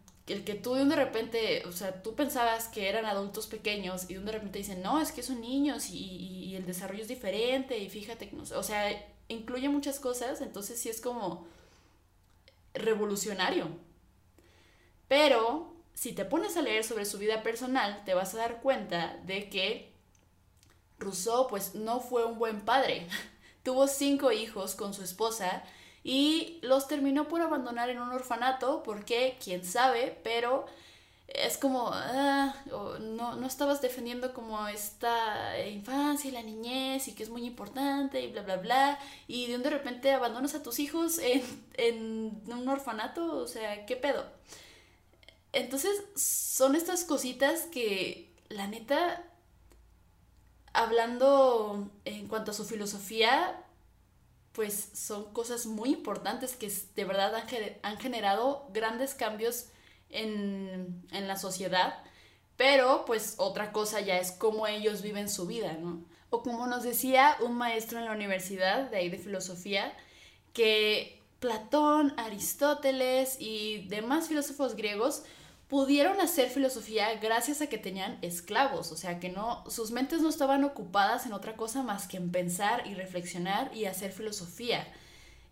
que 0.45 0.55
tú 0.55 0.75
de 0.75 0.97
repente, 0.97 1.65
o 1.67 1.73
sea, 1.73 2.03
tú 2.03 2.15
pensabas 2.15 2.69
que 2.69 2.89
eran 2.89 3.05
adultos 3.05 3.47
pequeños 3.47 4.05
y 4.09 4.15
de 4.15 4.21
un 4.21 4.25
de 4.25 4.33
repente 4.33 4.59
dicen, 4.59 4.83
no, 4.83 5.01
es 5.01 5.13
que 5.13 5.23
son 5.23 5.41
niños 5.41 5.91
y, 5.91 6.55
el 6.57 6.67
desarrollo 6.67 7.03
es 7.03 7.09
diferente 7.09 7.79
y 7.79 7.89
fíjate 7.89 8.29
que 8.29 8.37
no 8.37 8.43
o 8.43 8.63
sea, 8.63 8.91
incluye 9.29 9.71
muchas 9.71 9.99
cosas, 9.99 10.43
entonces 10.43 10.79
sí 10.79 10.91
es 10.91 11.01
como 11.01 11.47
revolucionario. 12.75 13.69
Pero 15.09 15.75
si 15.95 16.13
te 16.13 16.25
pones 16.25 16.57
a 16.57 16.63
leer 16.63 16.85
sobre 16.85 17.05
su 17.05 17.19
vida 17.19 17.43
personal, 17.43 18.03
te 18.05 18.15
vas 18.15 18.35
a 18.35 18.39
dar 18.39 18.61
cuenta 18.61 19.19
de 19.25 19.49
que 19.49 19.93
Rousseau 20.99 21.49
pues 21.49 21.75
no 21.75 22.01
fue 22.01 22.25
un 22.25 22.39
buen 22.39 22.61
padre. 22.63 23.07
Tuvo 23.63 23.87
cinco 23.87 24.33
hijos 24.33 24.75
con 24.75 24.95
su 24.95 25.03
esposa 25.03 25.63
y 26.05 26.59
los 26.63 26.89
terminó 26.89 27.29
por 27.29 27.41
abandonar 27.41 27.91
en 27.91 28.01
un 28.01 28.11
orfanato 28.11 28.83
porque, 28.83 29.39
quién 29.43 29.65
sabe, 29.65 30.19
pero 30.25 30.67
es 31.29 31.57
como, 31.57 31.91
ah, 31.93 32.55
no, 33.01 33.37
no 33.37 33.47
estabas 33.47 33.81
defendiendo 33.81 34.35
como 34.35 34.69
esta 34.69 35.67
infancia 35.67 36.29
y 36.29 36.33
la 36.33 36.43
niñez 36.43 37.09
y 37.09 37.15
que 37.15 37.23
es 37.23 37.31
muy 37.31 37.47
importante 37.47 38.21
y 38.21 38.31
bla, 38.31 38.43
bla, 38.43 38.57
bla, 38.57 38.99
y 39.29 39.47
de 39.47 39.57
un 39.57 39.63
de 39.63 39.71
repente 39.71 40.13
abandonas 40.13 40.55
a 40.55 40.63
tus 40.63 40.79
hijos 40.79 41.19
en, 41.19 41.43
en 41.75 42.43
un 42.53 42.69
orfanato, 42.69 43.37
o 43.39 43.47
sea, 43.47 43.87
¿qué 43.87 43.97
pedo? 43.97 44.27
Entonces, 45.53 46.03
son 46.17 46.77
estas 46.77 47.05
cositas 47.05 47.63
que, 47.67 48.35
la 48.49 48.67
neta, 48.67 49.23
hablando 50.73 51.91
en 52.05 52.29
cuanto 52.29 52.51
a 52.51 52.55
su 52.55 52.65
filosofía, 52.65 53.63
pues 54.53 54.91
son 54.95 55.33
cosas 55.33 55.67
muy 55.67 55.91
importantes 55.91 56.57
que 56.57 56.73
de 56.95 57.05
verdad 57.05 57.35
han, 57.83 57.99
generado 57.99 58.69
grandes 58.73 59.15
cambios 59.15 59.67
en, 60.11 61.07
la 61.11 61.37
sociedad, 61.37 62.03
pero 62.57 63.05
pues 63.07 63.35
otra 63.39 63.73
cosa 63.73 64.01
ya 64.01 64.19
es 64.19 64.33
cómo 64.33 64.67
ellos 64.67 65.03
viven 65.03 65.29
su 65.29 65.47
vida, 65.47 65.73
¿no? 65.75 66.05
O 66.31 66.43
como 66.43 66.67
nos 66.67 66.83
decía 66.83 67.37
un 67.41 67.57
maestro 67.57 67.99
en 67.99 68.05
la 68.05 68.13
universidad 68.13 68.91
de 68.91 68.99
ahí 68.99 69.09
de 69.09 69.19
filosofía, 69.19 69.95
que 70.53 71.23
Platón, 71.41 72.15
Aristóteles 72.19 73.37
y 73.39 73.87
demás 73.89 74.29
filósofos 74.29 74.77
griegos 74.77 75.25
pudieron 75.73 76.21
hacer 76.21 76.51
filosofía 76.51 77.15
gracias 77.15 77.63
a 77.63 77.67
que 77.67 77.79
tenían 77.79 78.19
esclavos, 78.21 78.93
o 78.93 78.97
sea 78.99 79.19
que 79.19 79.31
no, 79.31 79.65
sus 79.71 79.91
mentes 79.91 80.21
no 80.21 80.29
estaban 80.29 80.65
ocupadas 80.65 81.25
en 81.25 81.33
otra 81.33 81.57
cosa 81.57 81.83
más 81.83 82.07
que 82.07 82.19
en 82.19 82.31
pensar 82.31 82.87
y 82.87 82.93
reflexionar 82.93 83.75
y 83.75 83.87
hacer 83.87 84.13
filosofía. 84.13 84.87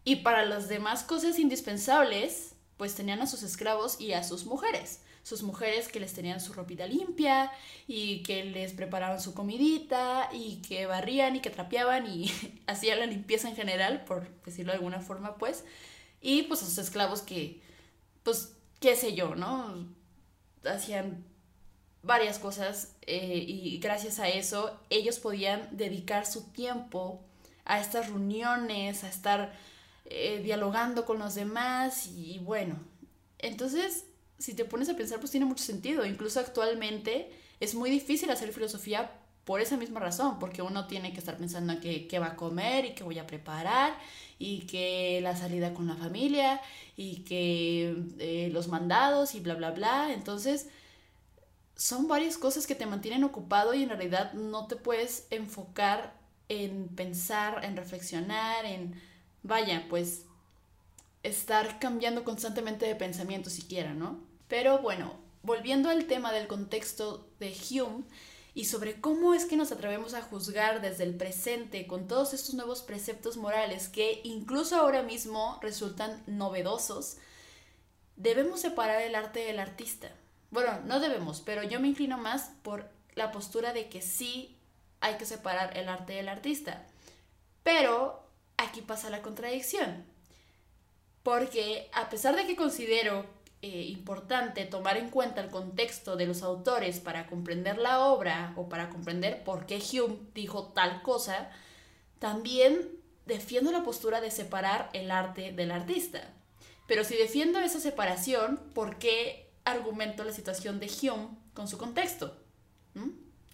Y 0.05 0.17
para 0.17 0.45
las 0.45 0.69
demás 0.69 1.05
cosas 1.05 1.39
indispensables, 1.39 2.55
pues 2.77 2.95
tenían 2.95 3.23
a 3.23 3.27
sus 3.27 3.43
esclavos 3.43 3.99
y 3.99 4.13
a 4.13 4.23
sus 4.23 4.45
mujeres. 4.45 5.01
Sus 5.23 5.43
mujeres 5.43 5.89
que 5.89 6.01
les 6.01 6.13
tenían 6.13 6.43
su 6.43 6.53
ropita 6.53 6.87
limpia 6.87 7.51
y 7.87 8.23
que 8.23 8.45
les 8.45 8.75
preparaban 8.75 9.23
su 9.23 9.33
comidita 9.33 10.29
y 10.35 10.61
que 10.61 10.85
barrían 10.85 11.37
y 11.37 11.41
que 11.41 11.49
trapeaban 11.49 12.07
y 12.07 12.31
hacían 12.67 13.01
la 13.01 13.07
limpieza 13.07 13.49
en 13.49 13.57
general, 13.57 14.05
por 14.05 14.29
decirlo 14.45 14.73
de 14.73 14.77
alguna 14.81 15.01
forma, 15.01 15.39
pues. 15.39 15.65
Y 16.21 16.43
pues 16.43 16.63
a 16.63 16.67
sus 16.67 16.77
esclavos 16.77 17.23
que, 17.23 17.63
pues, 18.23 18.53
qué 18.81 18.97
sé 18.97 19.15
yo, 19.15 19.35
¿no? 19.35 19.99
Hacían 20.65 21.25
varias 22.03 22.39
cosas 22.39 22.95
eh, 23.03 23.45
y 23.47 23.79
gracias 23.79 24.19
a 24.19 24.29
eso 24.29 24.79
ellos 24.89 25.19
podían 25.19 25.69
dedicar 25.73 26.27
su 26.27 26.51
tiempo 26.51 27.21
a 27.65 27.79
estas 27.79 28.09
reuniones, 28.09 29.05
a 29.05 29.09
estar 29.09 29.53
eh, 30.07 30.41
dialogando 30.43 31.05
con 31.05 31.19
los 31.19 31.35
demás 31.35 32.07
y 32.07 32.39
bueno, 32.39 32.79
entonces 33.39 34.05
si 34.39 34.55
te 34.55 34.65
pones 34.65 34.89
a 34.89 34.97
pensar 34.97 35.21
pues 35.21 35.31
tiene 35.31 35.47
mucho 35.47 35.65
sentido, 35.65 36.07
incluso 36.07 36.41
actualmente 36.41 37.31
es 37.61 37.75
muy 37.75 37.91
difícil 37.91 38.31
hacer 38.31 38.53
filosofía 38.53 39.11
por 39.45 39.61
esa 39.61 39.77
misma 39.77 40.01
razón, 40.01 40.39
porque 40.39 40.63
uno 40.63 40.87
tiene 40.87 41.13
que 41.13 41.19
estar 41.19 41.37
pensando 41.37 41.73
en 41.73 41.81
qué, 41.81 42.19
va 42.19 42.29
a 42.29 42.37
comer 42.37 42.85
y 42.85 42.95
qué 42.95 43.05
voy 43.05 43.19
a 43.19 43.27
preparar 43.27 43.95
y 44.39 44.61
que 44.61 45.21
la 45.23 45.37
salida 45.37 45.75
con 45.75 45.87
la 45.87 45.97
familia 45.97 46.61
y 46.97 47.25
que 47.25 47.97
eh, 48.19 48.51
los 48.53 48.69
mandados 48.69 49.35
y 49.35 49.41
bla, 49.41 49.55
bla, 49.55 49.71
bla. 49.71 50.13
Entonces, 50.13 50.69
son 51.75 52.09
varias 52.09 52.37
cosas 52.37 52.67
que 52.67 52.75
te 52.75 52.87
mantienen 52.87 53.25
ocupado 53.25 53.75
y 53.75 53.83
en 53.83 53.89
realidad 53.89 54.33
no 54.35 54.67
te 54.67 54.77
puedes 54.77 55.27
enfocar 55.31 56.15
en 56.49 56.89
pensar, 56.89 57.65
en 57.65 57.77
reflexionar, 57.77 58.65
en, 58.65 59.01
vaya, 59.43 59.87
pues, 59.89 60.27
estar 61.23 61.79
cambiando 61.79 62.25
constantemente 62.25 62.87
de 62.87 62.95
pensamiento 62.95 63.51
siquiera, 63.51 63.95
¿no? 63.95 64.21
Pero 64.49 64.79
bueno, 64.79 65.15
volviendo 65.43 65.91
al 65.91 66.07
tema 66.07 66.33
del 66.33 66.47
contexto 66.49 67.29
de 67.39 67.55
Hume, 67.71 68.05
y 68.55 68.65
sobre 68.65 69.01
cómo 69.01 69.35
es 69.35 69.45
que 69.45 69.57
nos 69.57 69.73
atrevemos 69.73 70.15
a 70.15 70.23
juzgar 70.23 70.81
desde 70.81 71.05
el 71.05 71.15
presente 71.17 71.87
con 71.87 72.09
todos 72.09 72.35
estos 72.35 72.55
nuevos 72.55 72.83
preceptos 72.83 73.37
morales 73.37 73.89
que 73.89 74.21
incluso 74.25 74.77
ahora 74.77 75.03
mismo 75.03 75.59
resultan 75.63 76.23
novedosos, 76.27 77.17
debemos 78.17 78.61
separar 78.61 79.01
el 79.03 79.15
arte 79.15 79.41
del 79.41 79.61
artista. 79.61 80.11
Bueno, 80.51 80.81
no 80.85 80.99
debemos, 80.99 81.41
pero 81.41 81.63
yo 81.63 81.79
me 81.81 81.89
inclino 81.89 82.19
más 82.19 82.51
por 82.63 82.89
la 83.15 83.31
postura 83.31 83.73
de 83.73 83.89
que 83.89 84.03
sí 84.03 84.57
hay 85.01 85.15
que 85.15 85.27
separar 85.27 85.77
el 85.77 85.89
arte 85.89 86.15
del 86.15 86.29
artista. 86.29 86.87
Pero 87.63 88.23
aquí 88.57 88.83
pasa 88.83 89.11
la 89.11 89.23
contradicción. 89.23 90.05
Porque 91.23 91.89
a 91.93 92.09
pesar 92.09 92.35
de 92.35 92.47
que 92.47 92.57
considero 92.57 93.27
eh, 93.63 93.83
importante 93.83 94.65
tomar 94.65 94.97
en 94.97 95.11
cuenta 95.11 95.43
el 95.43 95.51
contexto 95.51 96.17
de 96.17 96.27
los 96.27 96.43
autores 96.43 96.99
para 96.99 97.27
comprender 97.27 97.77
la 97.77 98.01
obra 98.01 98.55
o 98.57 98.69
para 98.69 98.89
comprender 98.89 99.45
por 99.45 99.67
qué 99.67 99.77
Hume 99.77 100.17
dijo 100.35 100.69
tal 100.69 101.03
cosa, 101.03 101.51
también 102.19 102.89
defiendo 103.27 103.71
la 103.71 103.83
postura 103.83 104.21
de 104.21 104.31
separar 104.31 104.89
el 104.95 105.11
arte 105.11 105.53
del 105.53 105.73
artista. 105.73 106.33
Pero 106.87 107.05
si 107.05 107.17
defiendo 107.17 107.61
esa 107.61 107.81
separación, 107.81 108.59
¿por 108.75 108.99
qué 108.99 109.53
argumento 109.65 110.25
la 110.25 110.33
situación 110.33 110.81
de 110.81 110.91
Hume 111.03 111.29
con 111.53 111.69
su 111.69 111.77
contexto? 111.77 112.37
¿Mm? 112.95 113.11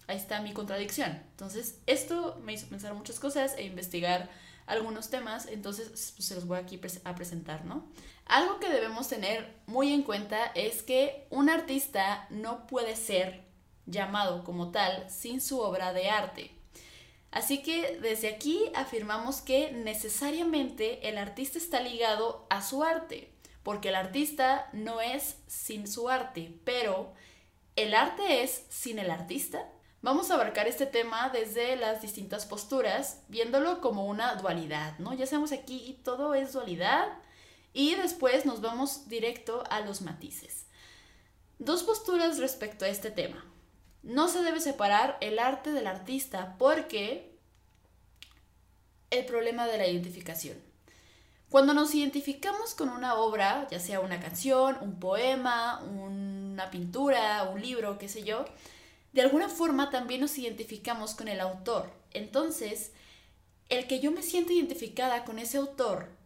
Ahí 0.07 0.15
está 0.15 0.41
mi 0.41 0.53
contradicción. 0.53 1.21
Entonces, 1.31 1.79
esto 1.85 2.39
me 2.43 2.53
hizo 2.53 2.67
pensar 2.67 2.93
muchas 2.93 3.19
cosas 3.19 3.55
e 3.57 3.65
investigar 3.65 4.29
algunos 4.67 5.09
temas, 5.09 5.47
entonces 5.47 5.89
pues, 5.89 6.25
se 6.25 6.35
los 6.35 6.45
voy 6.45 6.59
aquí 6.59 6.79
a 7.03 7.15
presentar, 7.15 7.65
¿no? 7.65 7.87
Algo 8.27 8.59
que 8.59 8.69
debemos 8.69 9.07
tener 9.07 9.55
muy 9.67 9.93
en 9.93 10.03
cuenta 10.03 10.47
es 10.47 10.83
que 10.83 11.25
un 11.29 11.49
artista 11.49 12.27
no 12.29 12.67
puede 12.67 12.97
ser 12.97 13.45
llamado 13.85 14.43
como 14.43 14.71
tal 14.71 15.09
sin 15.09 15.39
su 15.39 15.61
obra 15.61 15.93
de 15.93 16.09
arte. 16.09 16.51
Así 17.31 17.61
que 17.61 17.99
desde 18.01 18.27
aquí 18.27 18.69
afirmamos 18.75 19.39
que 19.39 19.71
necesariamente 19.71 21.07
el 21.07 21.17
artista 21.17 21.57
está 21.57 21.79
ligado 21.79 22.45
a 22.49 22.61
su 22.61 22.83
arte, 22.83 23.31
porque 23.63 23.89
el 23.89 23.95
artista 23.95 24.69
no 24.73 24.99
es 24.99 25.37
sin 25.47 25.87
su 25.87 26.09
arte, 26.09 26.53
pero 26.65 27.13
¿el 27.77 27.93
arte 27.93 28.43
es 28.43 28.65
sin 28.67 28.99
el 28.99 29.09
artista? 29.09 29.69
Vamos 30.01 30.31
a 30.31 30.33
abarcar 30.33 30.67
este 30.67 30.85
tema 30.85 31.29
desde 31.29 31.77
las 31.77 32.01
distintas 32.01 32.45
posturas, 32.45 33.23
viéndolo 33.29 33.79
como 33.79 34.05
una 34.05 34.35
dualidad, 34.35 34.97
¿no? 34.99 35.13
Ya 35.13 35.25
sabemos 35.25 35.53
aquí 35.53 36.01
todo 36.03 36.33
es 36.33 36.51
dualidad 36.51 37.07
y 37.77 37.93
después 37.93 38.43
nos 38.47 38.59
vamos 38.59 39.07
directo 39.07 39.63
a 39.69 39.81
los 39.81 40.01
matices. 40.01 40.65
Dos 41.59 41.83
posturas 41.83 42.39
respecto 42.39 42.85
a 42.85 42.87
este 42.87 43.11
tema. 43.11 43.45
No 44.01 44.29
se 44.29 44.41
debe 44.41 44.59
separar 44.59 45.15
el 45.21 45.37
arte 45.37 45.71
del 45.71 45.85
artista 45.85 46.55
porque 46.57 47.37
el 49.11 49.25
problema 49.25 49.67
de 49.67 49.77
la 49.77 49.85
identificación. 49.85 50.57
Cuando 51.51 51.75
nos 51.75 51.93
identificamos 51.93 52.73
con 52.73 52.89
una 52.89 53.13
obra, 53.13 53.67
ya 53.69 53.79
sea 53.79 53.99
una 53.99 54.19
canción, 54.19 54.75
un 54.81 54.99
poema, 54.99 55.79
una 55.83 56.71
pintura, 56.71 57.43
un 57.43 57.61
libro, 57.61 57.99
qué 57.99 58.09
sé 58.09 58.23
yo, 58.23 58.45
de 59.13 59.21
alguna 59.21 59.49
forma 59.49 59.91
también 59.91 60.21
nos 60.21 60.35
identificamos 60.39 61.13
con 61.13 61.27
el 61.27 61.41
autor. 61.41 61.91
Entonces, 62.09 62.91
el 63.69 63.85
que 63.85 63.99
yo 63.99 64.11
me 64.11 64.23
siento 64.23 64.51
identificada 64.51 65.25
con 65.25 65.37
ese 65.37 65.59
autor 65.59 66.16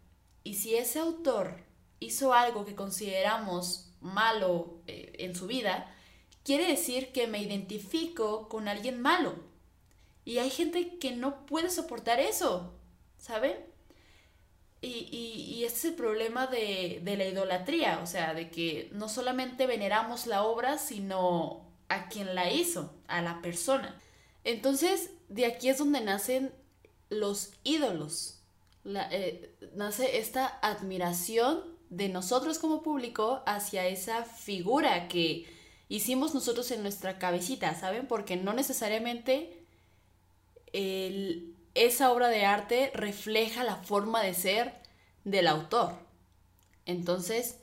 y 0.44 0.56
si 0.56 0.76
ese 0.76 1.00
autor 1.00 1.64
hizo 2.00 2.34
algo 2.34 2.66
que 2.66 2.76
consideramos 2.76 3.92
malo 4.02 4.82
eh, 4.88 5.14
en 5.20 5.36
su 5.36 5.48
vida, 5.48 5.94
quiere 6.44 6.68
decir 6.68 7.12
que 7.12 7.28
me 7.28 7.42
identifico 7.42 8.50
con 8.50 8.68
alguien 8.68 9.02
malo. 9.02 9.36
Y 10.26 10.40
hay 10.40 10.50
gente 10.50 10.98
que 11.00 11.12
no 11.12 11.46
puede 11.46 11.70
soportar 11.70 12.20
eso, 12.20 12.74
¿saben? 13.18 13.56
Y, 14.82 15.08
y, 15.12 15.64
este 15.64 15.78
es 15.78 15.86
el 15.86 15.94
problema 15.94 16.48
de, 16.48 17.02
de 17.04 17.16
la 17.16 17.28
idolatría, 17.28 18.00
o 18.02 18.08
sea, 18.08 18.34
de 18.34 18.50
que 18.50 18.90
no 18.94 19.10
solamente 19.10 19.68
veneramos 19.68 20.26
la 20.26 20.44
obra, 20.44 20.80
sino 20.80 21.72
a 21.88 22.08
quien 22.08 22.34
la 22.34 22.52
hizo, 22.52 22.92
a 23.08 23.22
la 23.22 23.44
persona. 23.44 24.02
Entonces, 24.44 25.12
de 25.30 25.46
aquí 25.46 25.70
es 25.70 25.78
donde 25.78 26.02
nacen 26.02 26.52
los 27.10 27.54
ídolos. 27.64 28.41
Eh, 28.86 29.56
nace 29.76 30.18
esta 30.18 30.48
admiración 30.62 31.64
de 31.90 32.10
nosotros 32.10 32.58
como 32.58 32.82
público 32.82 33.44
hacia 33.46 33.86
esa 33.88 34.24
figura 34.24 35.08
que 35.08 35.46
hicimos 35.90 36.34
nosotros 36.34 36.72
en 36.72 36.82
nuestra 36.82 37.20
cabecita, 37.20 37.76
¿saben? 37.76 38.08
Porque 38.08 38.38
no 38.38 38.54
necesariamente 38.54 39.58
esa 41.74 42.12
obra 42.12 42.30
de 42.30 42.46
arte 42.46 42.92
refleja 42.94 43.64
la 43.64 43.76
forma 43.76 44.22
de 44.24 44.34
ser 44.34 44.74
del 45.26 45.48
autor. 45.48 45.94
Entonces, 46.86 47.58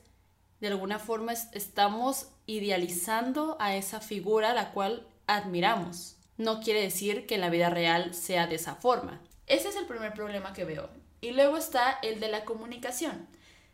de 0.61 0.67
alguna 0.67 0.99
forma 0.99 1.33
estamos 1.33 2.27
idealizando 2.45 3.57
a 3.59 3.75
esa 3.75 3.99
figura 3.99 4.51
a 4.51 4.53
la 4.53 4.71
cual 4.71 5.07
admiramos. 5.27 6.17
No 6.37 6.61
quiere 6.61 6.81
decir 6.81 7.25
que 7.25 7.35
en 7.35 7.41
la 7.41 7.49
vida 7.49 7.69
real 7.69 8.13
sea 8.13 8.47
de 8.47 8.55
esa 8.55 8.75
forma. 8.75 9.21
Ese 9.47 9.69
es 9.69 9.75
el 9.75 9.87
primer 9.87 10.13
problema 10.13 10.53
que 10.53 10.65
veo. 10.65 10.89
Y 11.21 11.31
luego 11.31 11.57
está 11.57 11.99
el 12.01 12.19
de 12.19 12.29
la 12.29 12.45
comunicación. 12.45 13.27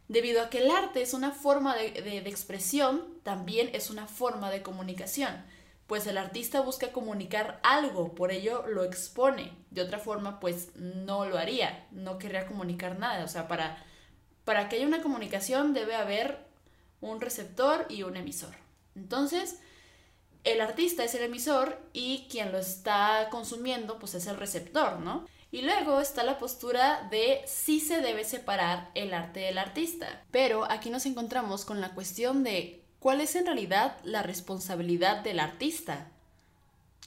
Debido 0.08 0.42
a 0.42 0.50
que 0.50 0.60
el 0.60 0.70
arte 0.70 1.02
es 1.02 1.14
una 1.14 1.32
forma 1.32 1.76
de, 1.76 2.18
expresión, 2.28 3.04
también 3.24 3.70
es 3.74 3.90
una 3.90 4.08
forma 4.08 4.52
de 4.52 4.62
comunicación, 4.62 5.44
pues 5.88 6.06
el 6.08 6.18
artista 6.18 6.62
busca 6.62 6.92
comunicar 6.92 7.60
algo, 7.64 8.14
por 8.14 8.32
ello 8.32 8.66
lo 8.68 8.84
expone. 8.84 9.52
De 9.72 9.82
otra 9.82 10.00
forma, 10.00 10.40
pues 10.40 10.76
no 10.76 11.26
lo 11.26 11.38
haría, 11.38 11.88
no 11.92 12.18
querría 12.18 12.48
comunicar 12.48 12.98
nada. 12.98 13.24
O 13.24 13.28
sea, 13.28 13.48
para, 13.48 13.84
para 14.46 14.68
que 14.68 14.78
haya 14.78 14.88
una 14.88 15.04
comunicación 15.04 15.74
debe 15.74 15.96
haber 15.96 16.40
un 17.02 17.22
receptor 17.22 17.86
y 17.90 18.04
un 18.04 18.18
emisor. 18.18 18.56
Entonces, 18.96 19.60
el 20.44 20.62
artista 20.62 21.04
es 21.04 21.14
el 21.16 21.24
emisor 21.24 21.80
y 21.94 22.28
quien 22.30 22.52
lo 22.52 22.60
está 22.60 23.28
consumiendo, 23.30 24.00
pues 24.00 24.16
es 24.16 24.28
el 24.28 24.38
receptor, 24.38 25.00
¿no? 25.00 25.26
Y 25.52 25.62
luego 25.62 26.02
está 26.02 26.24
la 26.24 26.38
postura 26.38 27.08
de 27.10 27.42
si 27.46 27.80
se 27.80 28.02
debe 28.02 28.24
separar 28.24 28.90
el 28.94 29.14
arte 29.14 29.42
del 29.42 29.58
artista. 29.58 30.24
Pero 30.32 30.70
aquí 30.70 30.90
nos 30.90 31.06
encontramos 31.06 31.66
con 31.66 31.82
la 31.82 31.94
cuestión 31.94 32.44
de 32.44 32.84
cuál 33.00 33.22
es 33.22 33.36
en 33.36 33.46
realidad 33.46 33.98
la 34.04 34.24
responsabilidad 34.24 35.24
del 35.24 35.40
artista. 35.40 36.12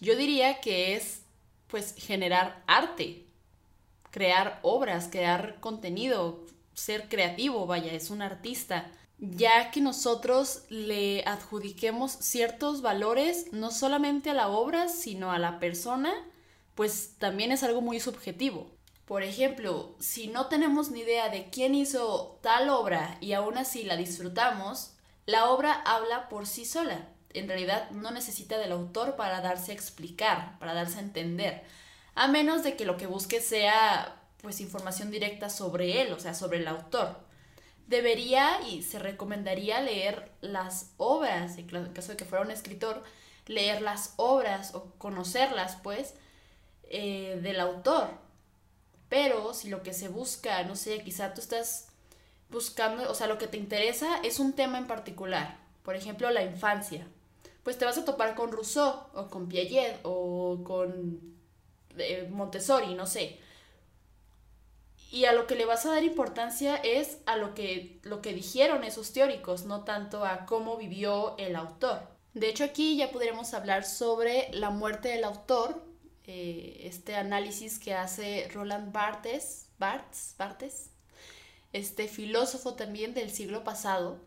Yo 0.01 0.17
diría 0.17 0.61
que 0.61 0.95
es 0.95 1.23
pues 1.67 1.95
generar 1.99 2.63
arte, 2.67 3.27
crear 4.11 4.61
obras, 4.63 5.09
crear 5.11 5.61
contenido, 5.61 6.47
ser 6.73 7.09
creativo, 7.09 7.67
vaya, 7.67 7.93
es 7.93 8.11
un 8.11 8.23
artista, 8.23 8.91
ya 9.19 9.71
que 9.71 9.81
nosotros 9.81 10.63
le 10.69 11.25
adjudiquemos 11.27 12.13
ciertos 12.13 12.81
valores 12.81 13.53
no 13.53 13.71
solamente 13.71 14.31
a 14.31 14.35
la 14.35 14.49
obra, 14.49 14.89
sino 14.89 15.33
a 15.33 15.39
la 15.39 15.59
persona 15.59 16.15
pues 16.79 17.15
también 17.19 17.51
es 17.51 17.65
algo 17.65 17.81
muy 17.81 17.99
subjetivo. 17.99 18.71
Por 19.05 19.25
ejemplo, 19.25 19.97
si 19.99 20.29
no 20.29 20.47
tenemos 20.47 20.93
ni 20.93 21.01
idea 21.01 21.29
de 21.29 21.51
quién 21.51 21.75
hizo 21.75 22.39
tal 22.41 22.71
obra 22.71 23.19
y 23.21 23.33
aún 23.33 23.59
así 23.59 23.83
la 23.83 23.97
disfrutamos, 23.97 24.93
la 25.27 25.51
obra 25.51 25.73
habla 25.73 26.29
por 26.29 26.47
sí 26.47 26.65
sola. 26.65 27.09
En 27.31 27.49
realidad 27.49 27.91
no 27.91 28.13
necesita 28.13 28.59
del 28.59 28.71
autor 28.71 29.17
para 29.17 29.41
darse 29.41 29.73
a 29.73 29.75
explicar, 29.75 30.57
para 30.61 30.73
darse 30.73 30.99
a 30.99 31.03
entender, 31.03 31.65
a 32.15 32.29
menos 32.29 32.63
de 32.63 32.77
que 32.77 32.85
lo 32.85 32.97
que 32.97 33.09
busque 33.09 33.41
sea 33.41 34.15
pues 34.41 34.61
información 34.61 35.11
directa 35.11 35.51
sobre 35.51 36.01
él, 36.01 36.13
o 36.13 36.21
sea, 36.21 36.33
sobre 36.33 36.59
el 36.59 36.69
autor. 36.69 37.19
Debería 37.89 38.61
y 38.69 38.85
se 38.85 39.01
recomendaría 39.01 39.81
leer 39.81 40.31
las 40.43 40.93
obras, 40.97 41.59
en 41.59 41.67
caso 41.93 42.13
de 42.13 42.17
que 42.17 42.25
fuera 42.25 42.45
un 42.45 42.53
escritor, 42.53 43.03
leer 43.47 43.83
las 43.83 44.15
obras 44.15 44.77
o 44.77 44.93
conocerlas, 44.99 45.77
pues, 45.83 46.15
eh, 46.89 47.39
del 47.43 47.61
autor. 47.61 48.09
Pero 49.09 49.55
si 49.55 49.69
lo 49.69 49.83
que 49.83 49.95
se 49.95 50.09
busca, 50.09 50.63
no 50.65 50.77
sé, 50.77 51.03
quizá 51.03 51.35
tú 51.35 51.41
estás 51.41 51.89
buscando, 52.51 53.11
o 53.11 53.15
sea, 53.15 53.27
lo 53.27 53.39
que 53.39 53.47
te 53.47 53.57
interesa 53.57 54.19
es 54.23 54.39
un 54.39 54.53
tema 54.53 54.79
en 54.79 54.87
particular. 54.87 55.59
Por 55.83 55.97
ejemplo, 55.97 56.31
la 56.31 56.43
infancia. 56.43 57.07
Pues 57.63 57.79
te 57.79 57.85
vas 57.85 57.99
a 57.99 58.05
topar 58.05 58.35
con 58.35 58.53
Rousseau 58.53 59.03
o 59.15 59.29
con 59.29 59.49
Piaget 59.49 60.01
o 60.03 60.63
con 60.65 61.21
eh, 61.97 62.29
Montessori, 62.31 62.95
no 62.95 63.07
sé. 63.07 63.39
Y 65.11 65.25
a 65.25 65.33
lo 65.33 65.47
que 65.47 65.55
le 65.55 65.65
vas 65.65 65.87
a 65.87 65.93
dar 65.93 66.05
importancia 66.05 66.77
es 66.77 67.19
a 67.25 67.37
lo 67.37 67.55
que, 67.55 67.99
lo 68.03 68.21
que 68.21 68.35
dijeron 68.35 68.85
esos 68.85 69.13
teóricos, 69.13 69.65
no 69.65 69.85
tanto 69.85 70.25
a 70.25 70.45
cómo 70.45 70.77
vivió 70.77 71.37
el 71.39 71.57
autor. 71.57 72.03
De 72.35 72.49
hecho, 72.51 72.65
aquí 72.65 72.97
ya 72.97 73.11
podríamos 73.11 73.55
hablar 73.55 73.85
sobre 73.85 74.51
la 74.53 74.69
muerte 74.69 75.09
del 75.09 75.25
autor, 75.25 75.83
eh, 76.31 76.83
este 76.85 77.17
análisis 77.17 77.79
que 77.79 77.95
hace 77.95 78.51
Roland 78.53 78.93
Barthes, 78.93 79.71
Barthes, 79.79 80.35
Barthes, 80.37 80.91
este 81.73 82.07
filósofo 82.07 82.75
también 82.75 83.15
del 83.15 83.31
siglo 83.31 83.65
pasado, 83.65 84.21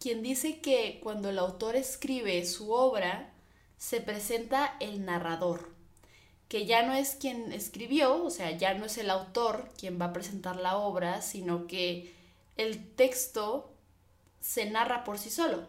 quien 0.00 0.20
dice 0.20 0.60
que 0.60 0.98
cuando 1.00 1.30
el 1.30 1.38
autor 1.38 1.76
escribe 1.76 2.44
su 2.44 2.72
obra, 2.72 3.32
se 3.78 4.00
presenta 4.00 4.76
el 4.80 5.04
narrador, 5.04 5.72
que 6.48 6.66
ya 6.66 6.82
no 6.82 6.92
es 6.92 7.14
quien 7.14 7.52
escribió, 7.52 8.24
o 8.24 8.30
sea, 8.30 8.50
ya 8.50 8.74
no 8.74 8.86
es 8.86 8.98
el 8.98 9.08
autor 9.08 9.70
quien 9.78 10.00
va 10.00 10.06
a 10.06 10.12
presentar 10.12 10.56
la 10.56 10.76
obra, 10.76 11.22
sino 11.22 11.68
que 11.68 12.12
el 12.56 12.84
texto 12.96 13.72
se 14.40 14.68
narra 14.68 15.04
por 15.04 15.20
sí 15.20 15.30
solo 15.30 15.68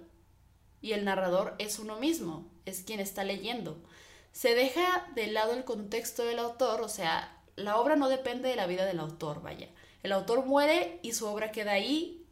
y 0.81 0.93
el 0.93 1.05
narrador 1.05 1.53
es 1.59 1.77
uno 1.77 1.99
mismo, 1.99 2.49
es 2.65 2.81
quien 2.81 2.99
está 2.99 3.23
leyendo 3.23 3.77
se 4.35 4.53
deja 4.53 5.07
de 5.15 5.27
lado 5.27 5.53
el 5.53 5.63
contexto 5.63 6.25
del 6.25 6.39
autor, 6.39 6.81
o 6.81 6.89
sea, 6.89 7.41
la 7.55 7.77
obra 7.77 7.95
no 7.95 8.09
depende 8.09 8.49
de 8.49 8.57
la 8.57 8.67
vida 8.67 8.85
del 8.85 8.99
autor, 8.99 9.41
vaya. 9.41 9.69
El 10.03 10.11
autor 10.11 10.45
muere 10.45 10.99
y 11.03 11.13
su 11.13 11.25
obra 11.25 11.53
queda 11.53 11.71
ahí 11.71 12.27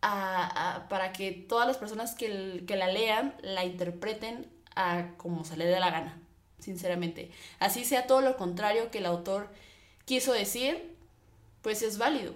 para 0.00 1.12
que 1.12 1.32
todas 1.32 1.66
las 1.66 1.76
personas 1.76 2.14
que, 2.14 2.62
que, 2.64 2.76
la 2.76 2.86
lean 2.86 3.34
la 3.42 3.64
interpreten 3.64 4.48
a 4.76 5.14
como 5.16 5.44
se 5.44 5.56
le 5.56 5.64
dé 5.64 5.80
la 5.80 5.90
gana, 5.90 6.22
sinceramente. 6.60 7.32
Así 7.58 7.84
sea 7.84 8.06
todo 8.06 8.20
lo 8.20 8.36
contrario 8.36 8.92
que 8.92 8.98
el 8.98 9.06
autor 9.06 9.48
quiso 10.04 10.32
decir, 10.32 10.94
pues 11.62 11.82
es 11.82 11.98
válido, 11.98 12.34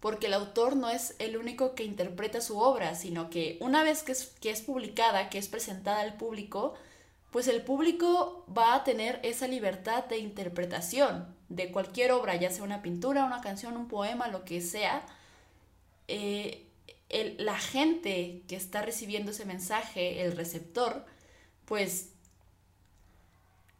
porque 0.00 0.26
el 0.26 0.34
autor 0.34 0.74
no 0.74 0.90
es 0.90 1.14
el 1.20 1.36
único 1.36 1.76
que 1.76 1.84
interpreta 1.84 2.40
su 2.40 2.58
obra, 2.58 2.96
sino 2.96 3.30
que 3.30 3.56
una 3.60 3.84
vez 3.84 4.02
que 4.02 4.10
es, 4.10 4.34
que 4.40 4.50
es 4.50 4.62
publicada, 4.62 5.30
que 5.30 5.38
es 5.38 5.46
presentada 5.46 6.00
al 6.00 6.16
público, 6.16 6.74
pues 7.34 7.48
el 7.48 7.62
público 7.62 8.46
va 8.56 8.76
a 8.76 8.84
tener 8.84 9.18
esa 9.24 9.48
libertad 9.48 10.04
de 10.04 10.18
interpretación 10.18 11.26
de 11.48 11.72
cualquier 11.72 12.12
obra, 12.12 12.36
ya 12.36 12.48
sea 12.48 12.62
una 12.62 12.80
pintura, 12.80 13.24
una 13.24 13.40
canción, 13.40 13.76
un 13.76 13.88
poema, 13.88 14.28
lo 14.28 14.44
que 14.44 14.60
sea. 14.60 15.04
Eh, 16.06 16.68
la 17.38 17.58
gente 17.58 18.44
que 18.46 18.54
está 18.54 18.82
recibiendo 18.82 19.32
ese 19.32 19.46
mensaje, 19.46 20.22
el 20.22 20.36
receptor, 20.36 21.04
pues 21.64 22.10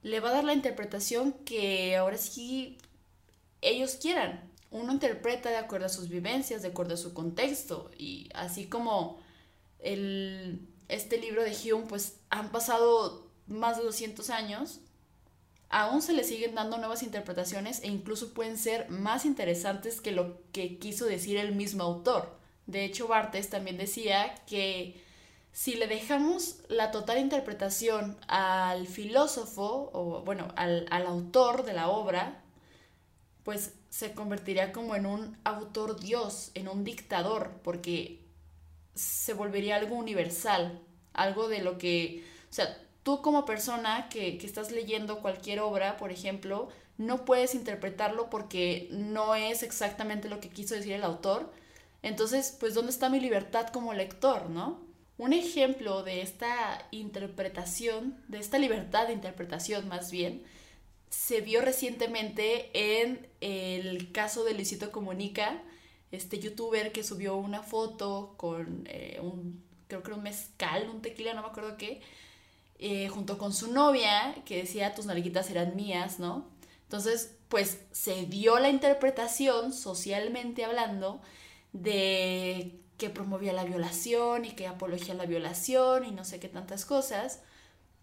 le 0.03 0.19
va 0.19 0.31
a 0.31 0.33
dar 0.33 0.43
la 0.43 0.55
interpretación 0.55 1.31
que 1.45 1.97
ahora 1.97 2.19
sí 2.19 2.77
ellos 3.61 3.95
quieran. 4.03 4.51
Uno 4.73 4.93
interpreta 4.93 5.51
de 5.51 5.59
acuerdo 5.59 5.87
a 5.87 5.91
sus 5.91 6.09
vivencias, 6.09 6.63
de 6.63 6.69
acuerdo 6.71 6.95
a 6.95 6.97
su 6.97 7.15
contexto, 7.15 7.93
y 7.97 8.31
así 8.35 8.67
como 8.67 9.21
el, 9.79 10.67
este 10.89 11.19
libro 11.19 11.45
de 11.45 11.53
Hume, 11.53 11.87
pues 11.87 12.17
han 12.31 12.51
pasado 12.51 13.24
más 13.47 13.77
de 13.77 13.85
200 13.85 14.31
años, 14.31 14.81
aún 15.69 16.03
se 16.03 16.13
le 16.13 16.25
siguen 16.25 16.55
dando 16.55 16.79
nuevas 16.79 17.03
interpretaciones 17.03 17.83
e 17.83 17.89
incluso 17.89 18.33
pueden 18.33 18.59
ser 18.59 18.89
más 18.91 19.25
interesantes 19.25 20.01
que 20.01 20.13
lo 20.13 20.41
que 20.53 20.79
quiso 20.79 21.07
decir 21.07 21.37
el 21.37 21.55
mismo 21.55 21.83
autor. 21.83 22.39
De 22.67 22.85
hecho, 22.85 23.09
Bartes 23.09 23.51
también 23.51 23.77
decía 23.77 24.35
que 24.47 25.03
si 25.53 25.75
le 25.75 25.87
dejamos 25.87 26.57
la 26.69 26.91
total 26.91 27.19
interpretación 27.19 28.19
al 28.29 28.87
filósofo, 28.87 29.91
o 29.93 30.23
bueno, 30.23 30.49
al, 30.57 30.87
al 30.91 31.07
autor 31.07 31.65
de 31.65 31.75
la 31.75 31.89
obra, 31.89 32.43
pues 33.45 33.75
se 33.91 34.15
convertiría 34.15 34.73
como 34.73 34.97
en 34.97 35.07
un 35.07 35.39
autor 35.45 36.01
dios, 36.01 36.51
en 36.55 36.69
un 36.69 36.83
dictador, 36.83 37.61
porque 37.63 38.25
se 38.95 39.35
volvería 39.35 39.77
algo 39.77 39.97
universal, 39.97 40.81
algo 41.13 41.49
de 41.49 41.63
lo 41.63 41.79
que, 41.79 42.25
tú 43.05 43.23
como 43.23 43.45
persona 43.45 44.09
que, 44.09 44.37
estás 44.43 44.73
leyendo 44.73 45.21
cualquier 45.21 45.61
obra, 45.61 45.97
por 45.97 46.11
ejemplo, 46.11 46.69
no 46.99 47.25
puedes 47.25 47.55
interpretarlo 47.55 48.31
porque 48.31 48.89
no 48.91 49.37
es 49.37 49.63
exactamente 49.63 50.29
lo 50.29 50.41
que 50.41 50.49
quiso 50.49 50.75
decir 50.75 50.95
el 50.95 51.05
autor. 51.05 51.53
Entonces, 52.03 52.57
pues, 52.59 52.75
¿dónde 52.75 52.91
está 52.91 53.09
mi 53.11 53.21
libertad 53.21 53.69
como 53.69 53.95
lector, 53.95 54.51
no? 54.51 54.83
Un 55.17 55.33
ejemplo 55.33 56.03
de 56.03 56.23
esta 56.23 56.89
interpretación, 56.91 58.21
de 58.29 58.39
esta 58.39 58.59
libertad 58.59 59.07
de 59.07 59.13
interpretación 59.13 59.87
más 59.87 60.11
bien, 60.11 60.43
se 61.09 61.41
vio 61.41 61.61
recientemente 61.61 62.71
en 62.75 63.29
el 63.41 64.11
caso 64.11 64.45
de 64.45 64.55
Luisito 64.55 64.91
Comunica, 64.91 65.63
este 66.11 66.41
youtuber 66.41 66.91
que 66.91 67.05
subió 67.05 67.37
una 67.37 67.63
foto 67.63 68.35
con 68.37 68.85
eh, 68.89 69.21
un, 69.23 69.63
creo 69.89 70.03
que 70.03 70.13
un 70.13 70.23
mezcal, 70.23 70.89
un 70.89 71.03
tequila, 71.03 71.35
no 71.35 71.43
me 71.43 71.49
acuerdo 71.49 71.77
qué, 71.77 72.01
eh, 72.87 73.09
junto 73.09 73.39
con 73.39 73.55
su 73.55 73.73
novia, 73.73 74.35
que 74.45 74.59
decía 74.59 74.95
tus 74.95 75.07
nalguitas 75.07 75.49
eran 75.51 75.75
mías, 75.75 76.19
¿no? 76.19 76.45
Entonces, 76.83 77.35
pues 77.49 77.79
se 77.93 78.27
dio 78.27 78.59
la 78.59 78.69
interpretación, 78.69 79.73
socialmente 79.73 80.67
hablando, 80.67 81.23
de 81.73 82.79
que 82.99 83.09
promovía 83.09 83.55
la 83.55 83.65
violación 83.65 84.45
y 84.45 84.51
que 84.51 84.67
apología 84.67 85.15
la 85.15 85.25
violación 85.25 86.05
y 86.05 86.11
no 86.11 86.27
sé 86.27 86.41
qué 86.41 86.49
tantas 86.51 86.85
cosas. 86.85 87.41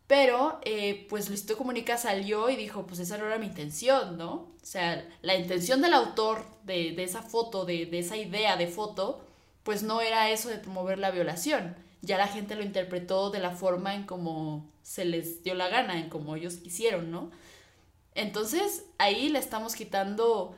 Pero, 0.08 0.60
eh, 0.65 1.06
pues 1.10 1.30
Luisito 1.30 1.58
Comunica 1.58 1.98
salió 1.98 2.50
y 2.50 2.56
dijo, 2.56 2.88
pues 2.88 3.00
esa 3.00 3.20
no 3.20 3.28
era 3.28 3.38
mi 3.38 3.46
intención, 3.46 4.17
¿no? 4.17 4.34
O 4.34 4.65
sea, 4.65 5.08
la 5.22 5.36
intención 5.36 5.84
del 5.84 5.94
autor 5.94 6.44
de, 6.63 6.94
de 6.94 7.04
esa 7.04 7.22
foto, 7.22 7.65
de, 7.65 7.86
de, 7.86 8.00
esa 8.00 8.17
idea 8.17 8.58
de 8.58 8.65
foto, 8.65 9.24
pues 9.62 9.84
no 9.84 10.02
era 10.02 10.32
eso 10.32 10.50
de 10.50 10.58
promover 10.58 10.98
la 10.98 11.12
violación. 11.12 11.76
Ya 12.01 12.17
la 12.17 12.27
gente 12.27 12.55
lo 12.55 12.63
interpretó 12.63 13.29
de 13.29 13.39
la 13.39 13.51
forma 13.51 13.95
en 13.95 14.05
como 14.05 14.69
se 14.81 15.05
les 15.05 15.43
dio 15.43 15.53
la 15.55 15.69
gana, 15.69 15.99
en 15.99 16.09
como 16.09 16.35
ellos 16.35 16.55
quisieron, 16.55 17.11
¿no? 17.11 17.31
Entonces, 18.15 18.85
ahí 18.97 19.29
le 19.29 19.39
estamos 19.39 19.75
quitando 19.75 20.55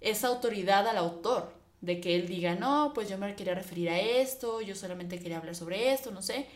esa 0.00 0.28
autoridad 0.28 0.86
al 0.88 0.96
autor, 0.96 1.52
de 1.80 2.00
que 2.00 2.16
él 2.16 2.26
diga, 2.26 2.54
no, 2.54 2.92
pues 2.94 3.08
yo 3.08 3.18
me 3.18 3.34
quería 3.36 3.54
referir 3.54 3.90
a 3.90 4.00
esto, 4.00 4.60
yo 4.60 4.74
solamente 4.74 5.18
quería 5.18 5.38
hablar 5.38 5.54
sobre 5.54 5.92
esto, 5.92 6.10
no 6.10 6.22
sé 6.22 6.46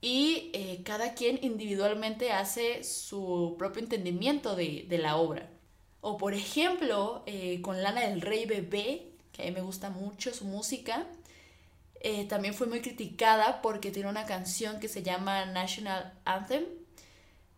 y 0.00 0.50
eh, 0.54 0.80
cada 0.84 1.14
quien 1.14 1.38
individualmente 1.42 2.32
hace 2.32 2.84
su 2.84 3.54
propio 3.58 3.82
entendimiento 3.82 4.56
de, 4.56 4.86
la 4.98 5.16
obra. 5.16 5.50
O 6.00 6.16
por 6.16 6.32
ejemplo, 6.32 7.22
eh, 7.26 7.60
con 7.60 7.82
Lana 7.82 8.02
del 8.02 8.22
Rey 8.22 8.46
Bebé, 8.46 9.12
que 9.32 9.42
a 9.42 9.44
mí 9.46 9.50
me 9.52 9.60
gusta 9.60 9.90
mucho 9.90 10.32
su 10.32 10.46
música, 10.46 11.06
eh, 12.00 12.24
también 12.24 12.54
fue 12.54 12.66
muy 12.66 12.80
criticada 12.80 13.60
porque 13.60 13.90
tiene 13.90 14.08
una 14.08 14.24
canción 14.24 14.80
que 14.80 14.88
se 14.88 15.02
llama 15.02 15.44
National 15.44 16.18
Anthem, 16.24 16.64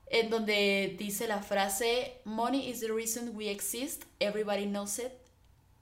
en 0.06 0.30
donde 0.30 0.96
dice 0.98 1.28
la 1.28 1.42
frase, 1.42 2.20
Money 2.24 2.68
is 2.68 2.80
the 2.80 2.88
reason 2.88 3.36
we 3.36 3.48
exist, 3.50 4.04
everybody 4.18 4.66
knows 4.66 4.98
it, 4.98 5.12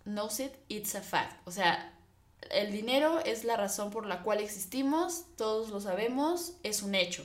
knows 0.04 0.40
it, 0.40 0.52
it's 0.68 0.94
a 0.94 1.00
fact. 1.00 1.40
O 1.46 1.50
sea, 1.50 1.98
el 2.50 2.70
dinero 2.70 3.20
es 3.20 3.44
la 3.44 3.56
razón 3.56 3.90
por 3.90 4.04
la 4.04 4.22
cual 4.22 4.40
existimos, 4.40 5.24
todos 5.36 5.70
lo 5.70 5.80
sabemos, 5.80 6.52
es 6.62 6.82
un 6.82 6.94
hecho. 6.94 7.24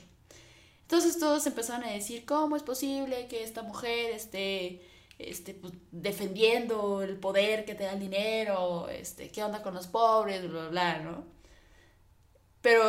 Entonces 0.83 1.19
todos 1.19 1.45
empezaron 1.47 1.83
a 1.83 1.91
decir, 1.91 2.25
¿cómo 2.25 2.55
es 2.55 2.63
posible 2.63 3.27
que 3.27 3.43
esta 3.43 3.61
mujer 3.61 4.11
esté 4.11 4.81
este, 5.19 5.53
pues, 5.53 5.73
defendiendo 5.91 7.01
el 7.01 7.17
poder 7.17 7.65
que 7.65 7.75
te 7.75 7.83
da 7.83 7.93
el 7.93 7.99
dinero? 7.99 8.89
Este, 8.89 9.29
¿Qué 9.31 9.43
onda 9.43 9.61
con 9.61 9.73
los 9.73 9.87
pobres? 9.87 10.49
Bla, 10.49 10.69
bla, 10.69 10.99
¿no? 10.99 11.25
Pero 12.61 12.83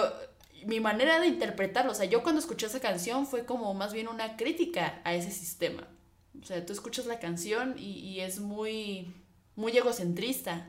mi 0.65 0.81
manera 0.81 1.21
de 1.21 1.27
interpretarlo, 1.29 1.93
o 1.93 1.95
sea, 1.95 2.07
yo 2.07 2.23
cuando 2.23 2.41
escuché 2.41 2.67
esa 2.67 2.81
canción 2.81 3.27
fue 3.27 3.45
como 3.45 3.75
más 3.75 3.93
bien 3.93 4.09
una 4.09 4.37
crítica 4.37 5.01
a 5.05 5.15
ese 5.15 5.31
sistema. 5.31 5.89
O 6.41 6.45
sea, 6.45 6.65
tú 6.65 6.73
escuchas 6.73 7.07
la 7.07 7.19
canción 7.19 7.77
y, 7.79 7.99
y 8.01 8.21
es 8.21 8.41
muy, 8.41 9.15
muy 9.55 9.77
egocentrista 9.77 10.69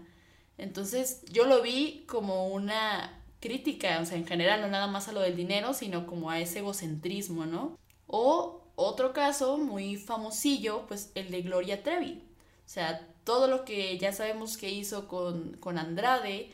entonces 0.58 1.24
yo 1.32 1.46
lo 1.46 1.62
vi 1.62 2.04
como 2.08 2.48
una 2.48 3.24
crítica, 3.39 4.00
o 4.02 4.06
sea, 4.06 4.17
en 4.17 4.26
general, 4.26 4.62
no 4.62 4.67
nada 4.67 4.88
más 4.88 5.08
a 5.08 5.12
lo 5.12 5.22
del 5.22 5.36
dinero, 5.36 5.74
sino 5.74 6.08
como 6.08 6.32
a 6.32 6.39
ese 6.39 6.60
egocentrismo, 6.60 7.46
¿no? 7.46 7.78
O 8.08 8.66
otro 8.78 9.13
caso 9.13 9.58
muy 9.58 9.98
famosillo, 9.98 10.86
pues 10.88 11.12
el 11.16 11.32
de 11.32 11.42
Gloria 11.42 11.84
Trevi. 11.84 12.24
O 12.66 12.70
sea, 12.70 13.08
todo 13.26 13.48
lo 13.48 13.66
que 13.66 13.98
ya 13.98 14.13
sabemos 14.13 14.58
que 14.58 14.72
hizo 14.72 15.08
con, 15.10 15.58
con 15.58 15.78
Andrade, 15.78 16.52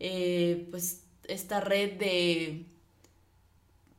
eh, 0.00 0.68
pues 0.70 1.04
esta 1.28 1.60
red 1.60 1.94
de 1.98 2.66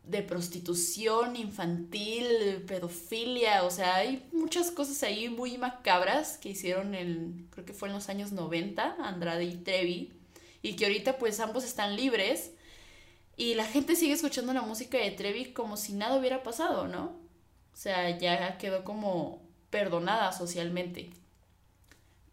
de 0.04 0.21
prostitución 0.21 1.36
infantil, 1.38 2.63
pedofilia, 2.67 3.63
o 3.63 3.71
sea, 3.71 3.95
hay 3.95 4.28
muchas 4.34 4.69
cosas 4.71 5.02
ahí 5.04 5.30
muy 5.30 5.58
macabras 5.58 6.38
que 6.38 6.49
hicieron 6.49 6.93
el, 6.93 7.45
creo 7.52 7.65
que 7.65 7.73
fue 7.73 7.88
en 7.88 7.95
los 7.95 8.10
años 8.10 8.34
90, 8.34 8.97
Andrade 8.99 9.45
y 9.45 9.56
Trevi, 9.56 10.12
y 10.62 10.76
que 10.76 10.86
ahorita 10.86 11.17
pues 11.17 11.39
ambos 11.39 11.63
están 11.63 11.95
libres 11.95 12.52
y 13.38 13.56
la 13.56 13.65
gente 13.65 13.95
sigue 13.95 14.13
escuchando 14.13 14.54
la 14.54 14.62
música 14.62 14.97
de 14.97 15.12
Trevi 15.12 15.54
como 15.54 15.78
si 15.78 15.93
nada 15.93 16.17
hubiera 16.17 16.43
pasado, 16.43 16.88
¿no? 16.88 17.22
O 17.73 17.75
sea, 17.75 18.17
ya 18.17 18.57
quedó 18.57 18.83
como 18.83 19.41
perdonada 19.69 20.31
socialmente. 20.31 21.09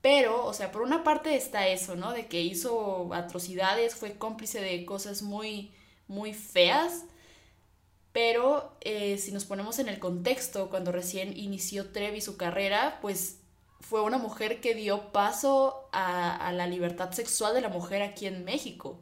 Pero, 0.03 0.46
o 0.46 0.53
sea, 0.55 0.72
por 0.72 0.83
una 0.83 1.05
parte 1.05 1.37
está 1.37 1.68
eso, 1.68 1.96
¿no? 1.96 2.12
De 2.12 2.26
que 2.26 2.40
hizo 2.40 3.12
atrocidades, 3.12 3.94
fue 3.94 4.16
cómplice 4.16 4.61
de 4.61 4.85
cosas 4.87 5.22
muy, 5.22 5.72
muy 6.09 6.33
feas 6.35 7.05
pero 8.12 8.76
eh, 8.81 9.18
si 9.18 9.33
nos 9.33 9.44
ponemos 9.44 9.79
en 9.79 9.88
el 9.88 9.98
contexto, 9.98 10.68
cuando 10.68 10.90
recién 10.92 11.37
inició 11.37 11.90
Trevi 11.90 12.20
su 12.20 12.37
carrera, 12.37 12.98
pues 13.00 13.38
fue 13.81 14.03
una 14.03 14.18
mujer 14.18 14.61
que 14.61 14.74
dio 14.74 15.12
paso 15.12 15.88
a, 15.92 16.53
la 16.53 16.66
libertad 16.66 17.12
sexual 17.12 17.55
de 17.55 17.61
la 17.61 17.68
mujer 17.68 18.03
aquí 18.03 18.26
en 18.26 18.44
México. 18.44 18.98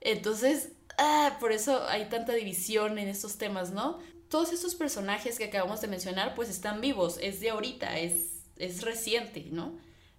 Entonces, 0.00 0.72
ah, 0.98 1.36
por 1.40 1.52
eso 1.52 1.84
hay 1.88 2.08
tanta 2.08 2.32
división 2.32 2.98
en 2.98 3.08
estos 3.08 3.38
temas, 3.38 3.70
¿no? 3.70 3.98
Todos 4.28 4.52
estos 4.52 4.74
personajes 4.74 5.38
que 5.38 5.44
acabamos 5.44 5.80
de 5.80 5.88
mencionar, 5.88 6.34
pues 6.34 6.48
están 6.48 6.80
vivos, 6.80 7.18
es 7.20 7.40
de 7.40 7.50
ahorita, 7.50 7.98
es, 7.98 8.42
es 8.56 8.82
reciente, 8.82 9.46
¿no? 9.50 9.78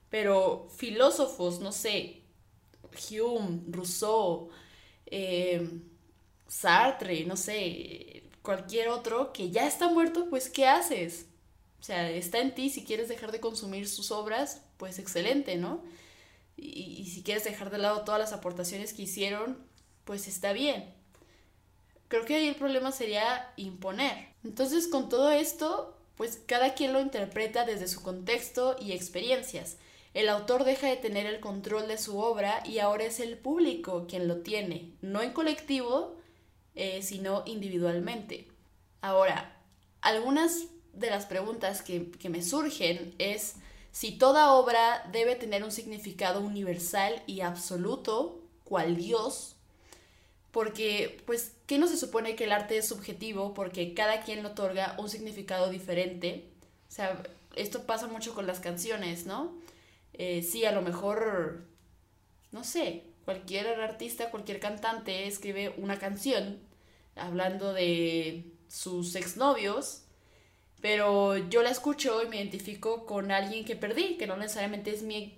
Pero 0.09 0.67
filósofos, 0.75 1.59
no 1.59 1.71
sé, 1.71 2.21
Hume, 3.11 3.61
Rousseau, 3.69 4.49
eh, 5.07 5.67
Sartre, 6.47 7.25
no 7.25 7.35
sé, 7.35 8.23
cualquier 8.41 8.89
otro 8.89 9.33
que 9.33 9.49
ya 9.51 9.67
está 9.67 9.89
muerto, 9.89 10.29
pues 10.29 10.49
¿qué 10.49 10.67
haces? 10.67 11.25
O 11.79 11.83
sea, 11.83 12.09
está 12.09 12.39
en 12.39 12.55
ti, 12.55 12.69
si 12.69 12.83
quieres 12.83 13.09
dejar 13.09 13.31
de 13.31 13.39
consumir 13.39 13.87
sus 13.87 14.11
obras, 14.11 14.61
pues 14.77 14.99
excelente, 14.99 15.57
¿no? 15.57 15.83
Y, 16.57 17.05
si 17.13 17.21
quieres 17.21 17.43
dejar 17.43 17.69
de 17.69 17.77
lado 17.77 18.03
todas 18.03 18.19
las 18.19 18.33
aportaciones 18.33 18.93
que 18.93 19.03
hicieron, 19.03 19.57
pues 20.03 20.27
está 20.27 20.53
bien. 20.53 20.94
Creo 22.07 22.25
que 22.25 22.35
ahí 22.35 22.47
el 22.47 22.55
problema 22.55 22.91
sería 22.91 23.51
imponer. 23.55 24.29
Entonces, 24.43 24.87
con 24.87 25.09
todo 25.09 25.31
esto, 25.31 25.95
pues 26.15 26.41
cada 26.45 26.73
quien 26.73 26.93
lo 26.93 27.01
interpreta 27.01 27.65
desde 27.65 27.87
su 27.87 28.01
contexto 28.01 28.75
y 28.79 28.91
experiencias. 28.91 29.77
El 30.13 30.29
autor 30.29 30.63
deja 30.63 30.87
de 30.87 30.95
tener 30.95 31.25
el 31.25 31.41
control 31.41 31.87
de 31.87 31.97
su 31.97 32.19
obra 32.19 32.63
y 32.65 32.79
ahora 32.79 33.03
es 33.03 33.19
el 33.19 33.37
público 33.37 34.05
quien 34.07 34.27
lo 34.29 34.37
tiene, 34.37 34.93
no 35.01 35.21
en 35.21 35.33
colectivo, 35.33 36.15
eh, 36.73 37.01
sino 37.01 37.43
individualmente. 37.45 38.47
Ahora, 39.01 39.61
algunas 40.01 40.67
de 40.93 41.09
las 41.09 41.25
preguntas 41.25 41.81
que, 41.81 42.11
que 42.11 42.29
me 42.29 42.41
surgen 42.41 43.13
es 43.17 43.55
si 43.91 44.17
toda 44.17 44.53
obra 44.53 45.07
debe 45.11 45.35
tener 45.35 45.63
un 45.63 45.71
significado 45.71 46.39
universal 46.39 47.21
y 47.27 47.41
absoluto, 47.41 48.41
cual 48.63 48.95
Dios, 48.95 49.54
porque, 50.55 51.21
pues, 51.25 51.51
¿qué 51.67 51.77
no 51.77 51.85
se 51.85 51.97
supone 51.97 52.37
que 52.37 52.45
el 52.45 52.53
arte 52.53 52.77
es 52.77 52.87
subjetivo? 52.87 53.53
Porque 53.53 53.93
cada 53.93 54.21
quien 54.21 54.41
le 54.41 54.47
otorga 54.47 54.95
un 54.97 55.09
significado 55.09 55.69
diferente. 55.69 56.45
O 56.87 56.91
sea, 56.93 57.21
esto 57.57 57.85
pasa 57.85 58.07
mucho 58.07 58.33
con 58.33 58.47
las 58.47 58.61
canciones, 58.61 59.25
¿no? 59.25 59.53
Eh, 60.13 60.43
sí, 60.43 60.63
a 60.63 60.71
lo 60.71 60.81
mejor, 60.81 61.65
no 62.53 62.63
sé, 62.63 63.03
cualquier 63.25 63.67
artista, 63.81 64.31
cualquier 64.31 64.61
cantante 64.61 65.27
escribe 65.27 65.73
una 65.75 65.99
canción 65.99 66.59
hablando 67.17 67.73
de 67.73 68.45
sus 68.69 69.13
exnovios, 69.15 70.03
pero 70.79 71.35
yo 71.35 71.63
la 71.63 71.69
escucho 71.71 72.23
y 72.23 72.29
me 72.29 72.37
identifico 72.37 73.05
con 73.05 73.29
alguien 73.29 73.65
que 73.65 73.75
perdí, 73.75 74.15
que 74.15 74.25
no 74.25 74.37
necesariamente 74.37 74.91
es, 74.91 75.03
mi, 75.03 75.35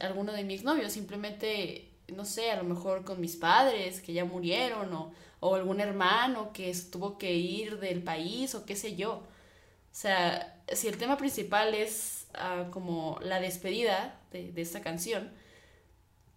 alguno 0.00 0.34
de 0.34 0.44
mis 0.44 0.56
exnovios, 0.56 0.92
simplemente, 0.92 1.87
no 2.14 2.24
sé, 2.24 2.50
a 2.50 2.56
lo 2.56 2.64
mejor 2.64 3.04
con 3.04 3.20
mis 3.20 3.36
padres 3.36 4.00
que 4.00 4.12
ya 4.12 4.24
murieron 4.24 4.92
o, 4.92 5.12
o 5.40 5.54
algún 5.54 5.80
hermano 5.80 6.52
que 6.52 6.74
tuvo 6.90 7.18
que 7.18 7.32
ir 7.34 7.78
del 7.78 8.02
país 8.02 8.54
o 8.54 8.64
qué 8.64 8.76
sé 8.76 8.96
yo. 8.96 9.12
O 9.12 9.24
sea, 10.00 10.60
si 10.72 10.88
el 10.88 10.98
tema 10.98 11.16
principal 11.16 11.74
es 11.74 12.26
ah, 12.34 12.66
como 12.70 13.18
la 13.22 13.40
despedida 13.40 14.20
de, 14.32 14.52
de 14.52 14.62
esta 14.62 14.80
canción, 14.80 15.32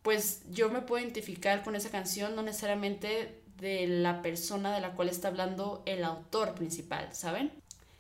pues 0.02 0.42
yo 0.52 0.70
me 0.70 0.82
puedo 0.82 1.04
identificar 1.04 1.64
con 1.64 1.76
esa 1.76 1.90
canción, 1.90 2.36
no 2.36 2.42
necesariamente 2.42 3.42
de 3.58 3.88
la 3.88 4.22
persona 4.22 4.74
de 4.74 4.82
la 4.82 4.94
cual 4.94 5.10
está 5.10 5.28
hablando 5.28 5.84
el 5.86 6.04
autor 6.04 6.56
principal, 6.56 7.10
¿saben? 7.14 7.52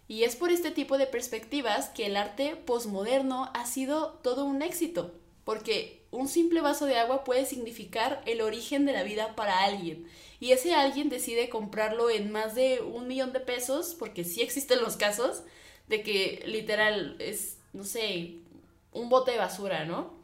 Y 0.07 0.23
es 0.23 0.35
por 0.35 0.51
este 0.51 0.71
tipo 0.71 0.97
de 0.97 1.05
perspectivas 1.05 1.89
que 1.89 2.07
el 2.07 2.17
arte 2.17 2.55
posmoderno 2.55 3.49
ha 3.53 3.65
sido 3.65 4.19
todo 4.23 4.43
un 4.43 4.61
éxito, 4.61 5.15
porque 5.45 6.00
un 6.11 6.27
simple 6.27 6.61
vaso 6.61 6.85
de 6.85 6.97
agua 6.97 7.23
puede 7.23 7.45
significar 7.45 8.21
el 8.25 8.41
origen 8.41 8.85
de 8.85 8.93
la 8.93 9.03
vida 9.03 9.35
para 9.35 9.63
alguien, 9.63 10.07
y 10.39 10.51
ese 10.51 10.73
alguien 10.73 11.09
decide 11.09 11.49
comprarlo 11.49 12.09
en 12.09 12.31
más 12.31 12.55
de 12.55 12.81
un 12.81 13.07
millón 13.07 13.31
de 13.31 13.39
pesos, 13.39 13.95
porque 13.97 14.23
sí 14.23 14.41
existen 14.41 14.81
los 14.81 14.97
casos, 14.97 15.43
de 15.87 16.03
que 16.03 16.43
literal 16.47 17.15
es, 17.19 17.57
no 17.73 17.83
sé, 17.83 18.37
un 18.91 19.09
bote 19.09 19.31
de 19.31 19.37
basura, 19.37 19.85
¿no? 19.85 20.19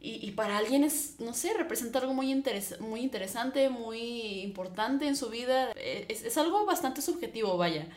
Y, 0.00 0.30
para 0.32 0.58
alguien 0.58 0.84
es, 0.84 1.18
no 1.18 1.34
sé, 1.34 1.52
representa 1.54 1.98
algo 1.98 2.14
muy, 2.14 2.32
muy 2.78 3.00
interesante, 3.00 3.68
muy 3.68 4.42
importante 4.42 5.08
en 5.08 5.16
su 5.16 5.28
vida. 5.28 5.72
Es, 5.72 6.22
es 6.22 6.38
algo 6.38 6.64
bastante 6.66 7.02
subjetivo, 7.02 7.56
vaya. 7.56 7.88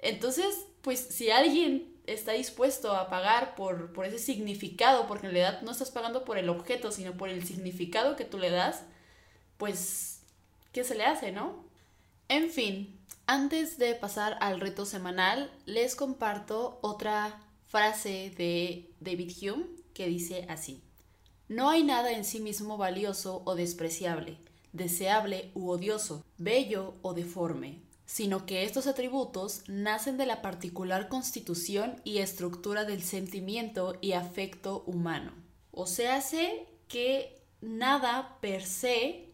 Entonces, 0.00 0.66
pues 0.80 1.00
si 1.00 1.30
alguien 1.30 1.97
está 2.12 2.32
dispuesto 2.32 2.94
a 2.94 3.08
pagar 3.08 3.54
por, 3.54 3.92
por 3.92 4.04
ese 4.04 4.18
significado, 4.18 5.06
porque 5.06 5.26
en 5.26 5.32
realidad 5.32 5.62
no 5.62 5.70
estás 5.70 5.90
pagando 5.90 6.24
por 6.24 6.38
el 6.38 6.48
objeto, 6.48 6.90
sino 6.90 7.12
por 7.16 7.28
el 7.28 7.44
significado 7.46 8.16
que 8.16 8.24
tú 8.24 8.38
le 8.38 8.50
das, 8.50 8.82
pues, 9.56 10.22
¿qué 10.72 10.84
se 10.84 10.94
le 10.94 11.04
hace, 11.04 11.32
no? 11.32 11.64
En 12.28 12.50
fin, 12.50 12.98
antes 13.26 13.78
de 13.78 13.94
pasar 13.94 14.38
al 14.40 14.60
reto 14.60 14.86
semanal, 14.86 15.50
les 15.66 15.96
comparto 15.96 16.78
otra 16.82 17.40
frase 17.66 18.32
de 18.36 18.90
David 19.00 19.32
Hume 19.42 19.66
que 19.94 20.06
dice 20.06 20.46
así. 20.48 20.82
No 21.48 21.70
hay 21.70 21.82
nada 21.82 22.12
en 22.12 22.24
sí 22.24 22.40
mismo 22.40 22.76
valioso 22.76 23.42
o 23.44 23.54
despreciable, 23.54 24.38
deseable 24.72 25.50
u 25.54 25.70
odioso, 25.70 26.24
bello 26.36 26.94
o 27.02 27.14
deforme, 27.14 27.82
sino 28.08 28.46
que 28.46 28.64
estos 28.64 28.86
atributos 28.86 29.64
nacen 29.68 30.16
de 30.16 30.24
la 30.24 30.40
particular 30.40 31.08
constitución 31.08 32.00
y 32.04 32.18
estructura 32.18 32.86
del 32.86 33.02
sentimiento 33.02 33.98
y 34.00 34.12
afecto 34.12 34.82
humano. 34.86 35.32
O 35.72 35.86
sea, 35.86 36.22
que 36.88 37.38
nada 37.60 38.38
per 38.40 38.64
se 38.64 39.26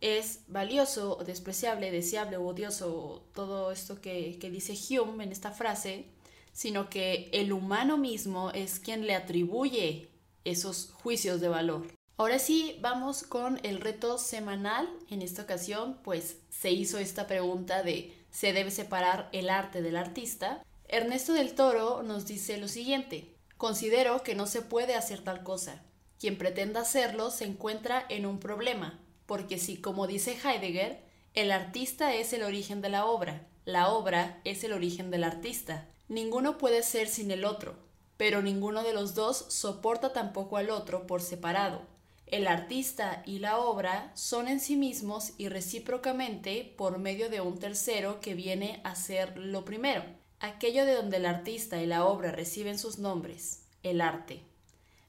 es 0.00 0.40
valioso, 0.48 1.22
despreciable, 1.24 1.92
deseable 1.92 2.38
o 2.38 2.44
odioso, 2.44 3.24
todo 3.34 3.70
esto 3.70 4.00
que, 4.00 4.36
que 4.40 4.50
dice 4.50 4.74
Hume 4.98 5.22
en 5.22 5.30
esta 5.30 5.52
frase, 5.52 6.06
sino 6.52 6.90
que 6.90 7.30
el 7.32 7.52
humano 7.52 7.98
mismo 7.98 8.50
es 8.50 8.80
quien 8.80 9.06
le 9.06 9.14
atribuye 9.14 10.08
esos 10.44 10.90
juicios 10.90 11.40
de 11.40 11.48
valor. 11.48 11.86
Ahora 12.18 12.38
sí, 12.38 12.78
vamos 12.80 13.22
con 13.22 13.58
el 13.62 13.80
reto 13.80 14.18
semanal. 14.18 14.88
En 15.10 15.22
esta 15.22 15.42
ocasión, 15.42 15.98
pues 16.04 16.36
se 16.50 16.70
hizo 16.70 16.98
esta 16.98 17.26
pregunta 17.26 17.82
de 17.82 18.14
¿se 18.30 18.52
debe 18.52 18.70
separar 18.70 19.28
el 19.32 19.50
arte 19.50 19.82
del 19.82 19.96
artista? 19.96 20.62
Ernesto 20.88 21.32
del 21.32 21.54
Toro 21.54 22.02
nos 22.02 22.26
dice 22.26 22.58
lo 22.58 22.68
siguiente, 22.68 23.34
considero 23.56 24.22
que 24.22 24.34
no 24.34 24.46
se 24.46 24.60
puede 24.60 24.94
hacer 24.94 25.24
tal 25.24 25.42
cosa. 25.42 25.82
Quien 26.20 26.36
pretenda 26.36 26.82
hacerlo 26.82 27.30
se 27.30 27.46
encuentra 27.46 28.04
en 28.10 28.26
un 28.26 28.38
problema, 28.38 29.00
porque 29.24 29.58
si, 29.58 29.78
como 29.78 30.06
dice 30.06 30.38
Heidegger, 30.44 31.02
el 31.34 31.50
artista 31.50 32.14
es 32.14 32.34
el 32.34 32.42
origen 32.42 32.82
de 32.82 32.90
la 32.90 33.06
obra, 33.06 33.46
la 33.64 33.88
obra 33.88 34.40
es 34.44 34.64
el 34.64 34.74
origen 34.74 35.10
del 35.10 35.24
artista. 35.24 35.88
Ninguno 36.08 36.58
puede 36.58 36.82
ser 36.82 37.08
sin 37.08 37.30
el 37.30 37.46
otro, 37.46 37.74
pero 38.18 38.42
ninguno 38.42 38.82
de 38.82 38.92
los 38.92 39.14
dos 39.14 39.46
soporta 39.48 40.12
tampoco 40.12 40.58
al 40.58 40.68
otro 40.68 41.06
por 41.06 41.22
separado. 41.22 41.91
El 42.32 42.46
artista 42.46 43.22
y 43.26 43.40
la 43.40 43.58
obra 43.58 44.10
son 44.14 44.48
en 44.48 44.58
sí 44.58 44.74
mismos 44.74 45.34
y 45.36 45.50
recíprocamente 45.50 46.74
por 46.78 46.98
medio 46.98 47.28
de 47.28 47.42
un 47.42 47.58
tercero 47.58 48.22
que 48.22 48.32
viene 48.32 48.80
a 48.84 48.94
ser 48.94 49.36
lo 49.36 49.66
primero, 49.66 50.02
aquello 50.40 50.86
de 50.86 50.94
donde 50.94 51.18
el 51.18 51.26
artista 51.26 51.82
y 51.82 51.86
la 51.86 52.06
obra 52.06 52.32
reciben 52.32 52.78
sus 52.78 52.98
nombres, 52.98 53.64
el 53.82 54.00
arte. 54.00 54.40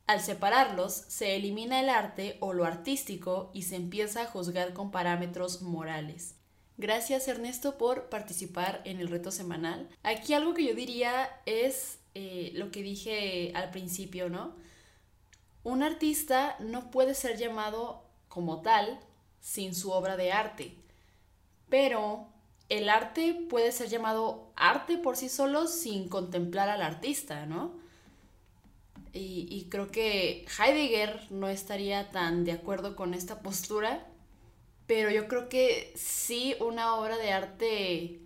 Al 0.05 0.19
separarlos, 0.19 0.91
se 0.93 1.37
elimina 1.37 1.79
el 1.79 1.87
arte 1.87 2.35
o 2.41 2.51
lo 2.51 2.65
artístico 2.65 3.51
y 3.53 3.61
se 3.61 3.77
empieza 3.77 4.23
a 4.23 4.27
juzgar 4.27 4.73
con 4.73 4.91
parámetros 4.91 5.61
morales. 5.61 6.35
Gracias 6.75 7.29
Ernesto 7.29 7.77
por 7.77 8.09
participar 8.09 8.81
en 8.83 8.99
el 8.99 9.07
reto 9.07 9.31
semanal. 9.31 9.87
Aquí 10.03 10.33
algo 10.33 10.53
que 10.53 10.65
yo 10.65 10.75
diría 10.75 11.29
es 11.45 11.99
eh, 12.15 12.51
lo 12.55 12.69
que 12.69 12.83
dije 12.83 13.53
al 13.55 13.71
principio, 13.71 14.27
¿no? 14.27 14.61
Un 15.63 15.83
artista 15.83 16.55
no 16.59 16.91
puede 16.91 17.13
ser 17.13 17.37
llamado 17.37 18.03
como 18.27 18.61
tal 18.61 18.99
sin 19.39 19.73
su 19.75 19.91
obra 19.91 20.17
de 20.17 20.31
arte, 20.31 20.75
pero 21.69 22.27
el 22.69 22.89
arte 22.89 23.45
puede 23.49 23.71
ser 23.71 23.87
llamado 23.89 24.51
arte 24.55 24.97
por 24.97 25.15
sí 25.15 25.29
solo 25.29 25.67
sin 25.67 26.09
contemplar 26.09 26.69
al 26.69 26.81
artista, 26.81 27.45
¿no? 27.45 27.81
Y, 29.15 29.67
creo 29.69 29.91
que 29.91 30.43
Heidegger 30.57 31.31
no 31.31 31.47
estaría 31.47 32.09
tan 32.09 32.45
de 32.45 32.51
acuerdo 32.51 32.95
con 32.95 33.13
esta 33.13 33.41
postura, 33.41 34.07
pero 34.87 35.11
yo 35.11 35.27
creo 35.27 35.49
que 35.49 35.93
sí 35.95 36.55
una 36.59 36.95
obra 36.95 37.17
de 37.17 37.31
arte 37.31 38.21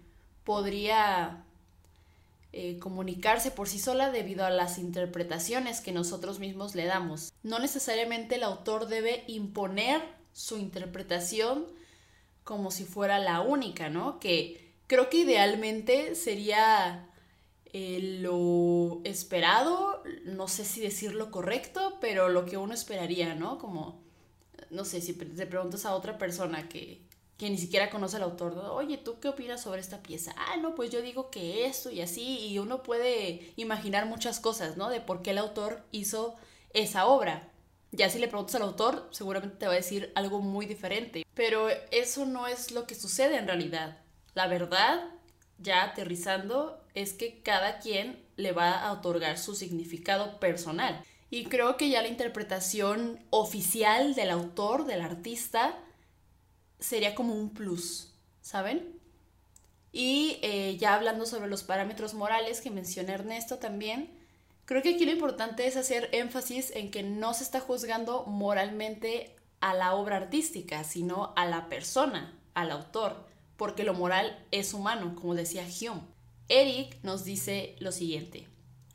podría 0.46 1.44
eh, 2.54 2.80
comunicarse 2.80 3.52
por 3.52 3.68
sí 3.68 3.78
sola 3.78 4.10
debido 4.10 4.46
a 4.46 4.50
las 4.50 4.78
interpretaciones 4.78 5.82
que 5.82 5.92
nosotros 5.92 6.40
mismos 6.40 6.76
le 6.76 6.86
damos. 6.86 7.34
No 7.44 7.60
necesariamente 7.60 8.36
el 8.36 8.44
autor 8.44 8.88
debe 8.88 9.24
imponer 9.28 10.02
su 10.34 10.58
interpretación 10.58 11.66
como 12.44 12.72
si 12.72 12.86
fuera 12.86 13.20
la 13.20 13.42
única, 13.42 13.90
¿no? 13.90 14.20
Que 14.20 14.74
creo 14.88 15.10
que 15.10 15.18
idealmente 15.18 16.16
sería 16.16 17.10
eh, 17.74 18.20
lo 18.22 19.02
esperado, 19.04 20.02
no 20.24 20.48
sé 20.48 20.64
si 20.64 20.80
decirlo 20.80 21.30
correcto, 21.32 21.98
pero 22.00 22.30
lo 22.30 22.46
que 22.46 22.58
uno 22.58 22.74
esperaría, 22.74 23.36
¿no? 23.36 23.58
Como, 23.58 24.02
no 24.70 24.86
sé, 24.86 25.02
si 25.02 25.14
te 25.14 25.46
preguntas 25.46 25.86
a 25.86 25.94
otra 25.94 26.18
persona 26.18 26.70
que, 26.70 27.07
que 27.38 27.50
ni 27.50 27.58
siquiera 27.58 27.90
conoce 27.90 28.18
al 28.18 28.24
autor, 28.24 28.58
oye, 28.72 28.98
¿tú 28.98 29.20
qué 29.20 29.30
opinas 29.30 29.62
sobre 29.62 29.80
esta 29.80 30.02
pieza? 30.02 30.34
Ah, 30.38 30.58
no, 30.58 30.74
pues 30.74 30.90
yo 30.90 31.02
digo 31.02 31.30
que 31.30 31.66
esto 31.66 31.92
y 31.92 32.02
así, 32.02 32.48
y 32.48 32.58
uno 32.58 32.82
puede 32.82 33.54
imaginar 33.56 34.08
muchas 34.08 34.40
cosas, 34.40 34.76
¿no? 34.76 34.90
De 34.90 35.02
por 35.02 35.22
qué 35.22 35.32
el 35.32 35.38
autor 35.38 35.84
hizo 35.92 36.36
esa 36.74 37.06
obra. 37.06 37.52
Ya 37.92 38.10
si 38.10 38.20
le 38.20 38.28
preguntas 38.28 38.56
al 38.56 38.64
autor, 38.64 39.08
seguramente 39.12 39.58
te 39.58 39.68
va 39.68 39.74
a 39.74 39.76
decir 39.76 40.12
algo 40.16 40.40
muy 40.42 40.66
diferente. 40.66 41.26
Pero 41.36 41.70
eso 41.92 42.26
no 42.26 42.48
es 42.48 42.72
lo 42.72 42.88
que 42.88 42.96
sucede 42.96 43.38
en 43.38 43.48
realidad. 43.48 44.00
La 44.34 44.48
verdad, 44.48 45.06
ya 45.60 45.84
aterrizando, 45.84 46.84
es 46.96 47.14
que 47.14 47.42
cada 47.44 47.80
quien 47.80 48.26
le 48.36 48.52
va 48.52 48.80
a 48.80 48.92
otorgar 48.92 49.38
su 49.38 49.56
significado 49.56 50.40
personal. 50.40 51.04
Y 51.30 51.46
creo 51.46 51.78
que 51.78 51.90
ya 51.90 52.02
la 52.02 52.08
interpretación 52.08 53.24
oficial 53.30 54.16
del 54.16 54.32
autor, 54.32 54.86
del 54.86 55.02
artista, 55.02 55.78
sería 56.80 57.16
como 57.16 57.34
un 57.34 57.50
plus, 57.50 58.14
¿saben? 58.42 59.00
Y 59.92 60.40
eh, 60.42 60.78
ya 60.78 60.94
hablando 60.96 61.26
sobre 61.26 61.48
los 61.48 61.64
parámetros 61.64 62.14
morales 62.14 62.62
que 62.62 62.70
menciona 62.70 63.14
Ernesto 63.14 63.58
también, 63.58 64.12
creo 64.66 64.82
que 64.82 64.96
aquí 64.96 65.06
lo 65.06 65.12
importante 65.12 65.66
es 65.66 65.76
hacer 65.76 66.10
énfasis 66.12 66.72
en 66.76 66.92
que 66.92 67.04
no 67.04 67.34
se 67.34 67.44
está 67.44 67.60
juzgando 67.60 68.26
moralmente 68.26 69.36
a 69.60 69.74
la 69.74 69.96
obra 69.96 70.18
artística, 70.18 70.84
sino 70.84 71.34
a 71.36 71.46
la 71.46 71.68
persona, 71.68 72.38
al 72.54 72.72
autor, 72.72 73.26
porque 73.56 73.84
lo 73.84 73.94
moral 73.94 74.46
es 74.52 74.74
humano, 74.74 75.16
como 75.16 75.34
decía 75.34 75.66
Hume. 75.66 76.02
Eric 76.48 76.98
nos 77.02 77.26
dice 77.26 77.76
lo 77.80 77.92
siguiente. 77.92 78.48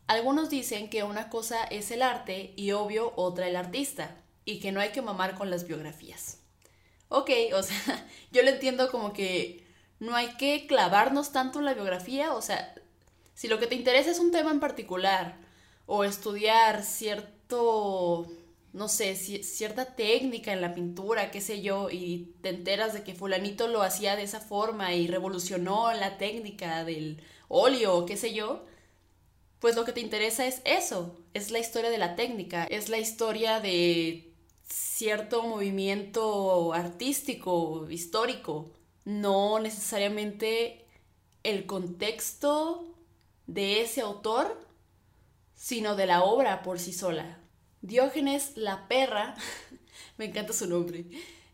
Algunos 0.06 0.50
dicen 0.50 0.88
que 0.88 1.02
una 1.02 1.30
cosa 1.30 1.64
es 1.64 1.90
el 1.90 2.02
arte 2.02 2.52
y 2.56 2.72
obvio 2.72 3.12
otra 3.16 3.48
el 3.48 3.56
artista, 3.56 4.16
y 4.44 4.60
que 4.60 4.72
no 4.72 4.80
hay 4.80 4.90
que 4.90 5.02
mamar 5.02 5.34
con 5.36 5.50
las 5.50 5.66
biografías 5.66 6.41
ok, 7.12 7.30
o 7.54 7.62
sea, 7.62 8.06
yo 8.32 8.42
lo 8.42 8.50
entiendo 8.50 8.90
como 8.90 9.12
que 9.12 9.64
no 10.00 10.16
hay 10.16 10.36
que 10.36 10.66
clavarnos 10.66 11.32
tanto 11.32 11.58
en 11.60 11.66
la 11.66 11.74
biografía, 11.74 12.34
o 12.34 12.42
sea, 12.42 12.74
si 13.34 13.48
lo 13.48 13.58
que 13.58 13.66
te 13.66 13.74
interesa 13.74 14.10
es 14.10 14.18
un 14.18 14.32
tema 14.32 14.50
en 14.50 14.60
particular 14.60 15.36
o 15.86 16.04
estudiar 16.04 16.82
cierto, 16.82 18.26
no 18.72 18.88
sé, 18.88 19.14
cierta 19.16 19.94
técnica 19.96 20.52
en 20.52 20.60
la 20.60 20.74
pintura, 20.74 21.30
qué 21.30 21.40
sé 21.40 21.62
yo, 21.62 21.90
y 21.90 22.34
te 22.42 22.50
enteras 22.50 22.94
de 22.94 23.04
que 23.04 23.14
fulanito 23.14 23.68
lo 23.68 23.82
hacía 23.82 24.16
de 24.16 24.22
esa 24.22 24.40
forma 24.40 24.94
y 24.94 25.06
revolucionó 25.06 25.92
la 25.92 26.18
técnica 26.18 26.84
del 26.84 27.22
óleo, 27.48 28.06
qué 28.06 28.16
sé 28.16 28.32
yo, 28.34 28.64
pues 29.60 29.76
lo 29.76 29.84
que 29.84 29.92
te 29.92 30.00
interesa 30.00 30.46
es 30.46 30.62
eso, 30.64 31.16
es 31.34 31.50
la 31.50 31.58
historia 31.60 31.90
de 31.90 31.98
la 31.98 32.16
técnica, 32.16 32.64
es 32.64 32.88
la 32.88 32.98
historia 32.98 33.60
de 33.60 34.31
cierto 34.72 35.42
movimiento 35.42 36.72
artístico, 36.72 37.86
histórico, 37.90 38.72
no 39.04 39.58
necesariamente 39.60 40.86
el 41.42 41.66
contexto 41.66 42.96
de 43.46 43.82
ese 43.82 44.00
autor, 44.00 44.66
sino 45.54 45.94
de 45.94 46.06
la 46.06 46.22
obra 46.22 46.62
por 46.62 46.78
sí 46.78 46.92
sola. 46.92 47.38
Diógenes 47.82 48.56
la 48.56 48.88
perra, 48.88 49.34
me 50.16 50.26
encanta 50.26 50.54
su 50.54 50.66
nombre, 50.66 51.04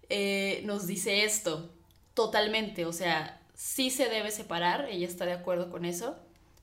eh, 0.08 0.62
nos 0.64 0.86
dice 0.86 1.24
esto 1.24 1.74
totalmente, 2.14 2.86
o 2.86 2.92
sea, 2.92 3.42
sí 3.54 3.90
se 3.90 4.08
debe 4.08 4.30
separar, 4.30 4.88
ella 4.90 5.06
está 5.06 5.26
de 5.26 5.32
acuerdo 5.32 5.70
con 5.70 5.84
eso, 5.84 6.16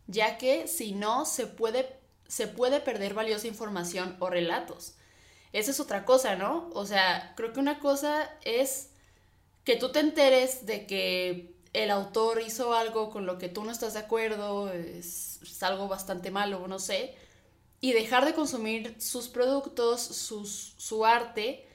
ya 0.08 0.38
que 0.38 0.68
si 0.68 0.94
no 0.94 1.26
se 1.26 1.48
puede, 1.48 2.00
se 2.28 2.48
puede 2.48 2.80
perder 2.80 3.14
valiosa 3.14 3.48
información 3.48 4.16
o 4.20 4.30
relatos. 4.30 4.96
Esa 5.56 5.72
es 5.72 5.80
otra 5.80 6.04
cosa, 6.04 6.36
¿no? 6.36 6.70
O 6.74 6.86
sea, 6.86 7.32
creo 7.38 7.54
que 7.54 7.62
una 7.62 7.80
cosa 7.80 8.30
es 8.44 8.90
que 9.64 9.78
tú 9.78 9.90
te 9.90 10.02
enteres 10.02 10.66
de 10.66 10.86
que 10.86 11.56
el 11.72 11.92
autor 11.92 12.42
hizo 12.46 12.74
algo 12.74 13.10
con 13.10 13.26
lo 13.26 13.38
que 13.38 13.48
tú 13.48 13.64
no 13.64 13.72
estás 13.72 13.94
de 13.94 14.02
acuerdo, 14.02 14.70
es, 14.74 15.40
algo 15.62 15.88
bastante 15.88 16.30
malo, 16.30 16.68
no 16.68 16.78
sé, 16.78 17.16
y 17.80 17.94
dejar 17.94 18.26
de 18.26 18.34
consumir 18.34 18.98
sus 19.00 19.30
productos, 19.30 20.02
su 20.02 21.06
arte. 21.06 21.66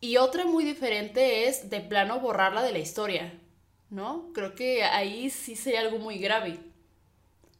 Y 0.00 0.16
otra 0.16 0.44
muy 0.44 0.64
diferente 0.64 1.46
es 1.46 1.70
de 1.70 1.80
plano 1.82 2.18
borrarla 2.18 2.64
de 2.64 2.72
la 2.72 2.80
historia, 2.80 3.40
¿no? 3.90 4.32
Creo 4.34 4.56
que 4.56 4.82
ahí 4.82 5.30
sí 5.30 5.54
sería 5.54 5.82
algo 5.82 5.98
muy 5.98 6.18
grave. 6.18 6.58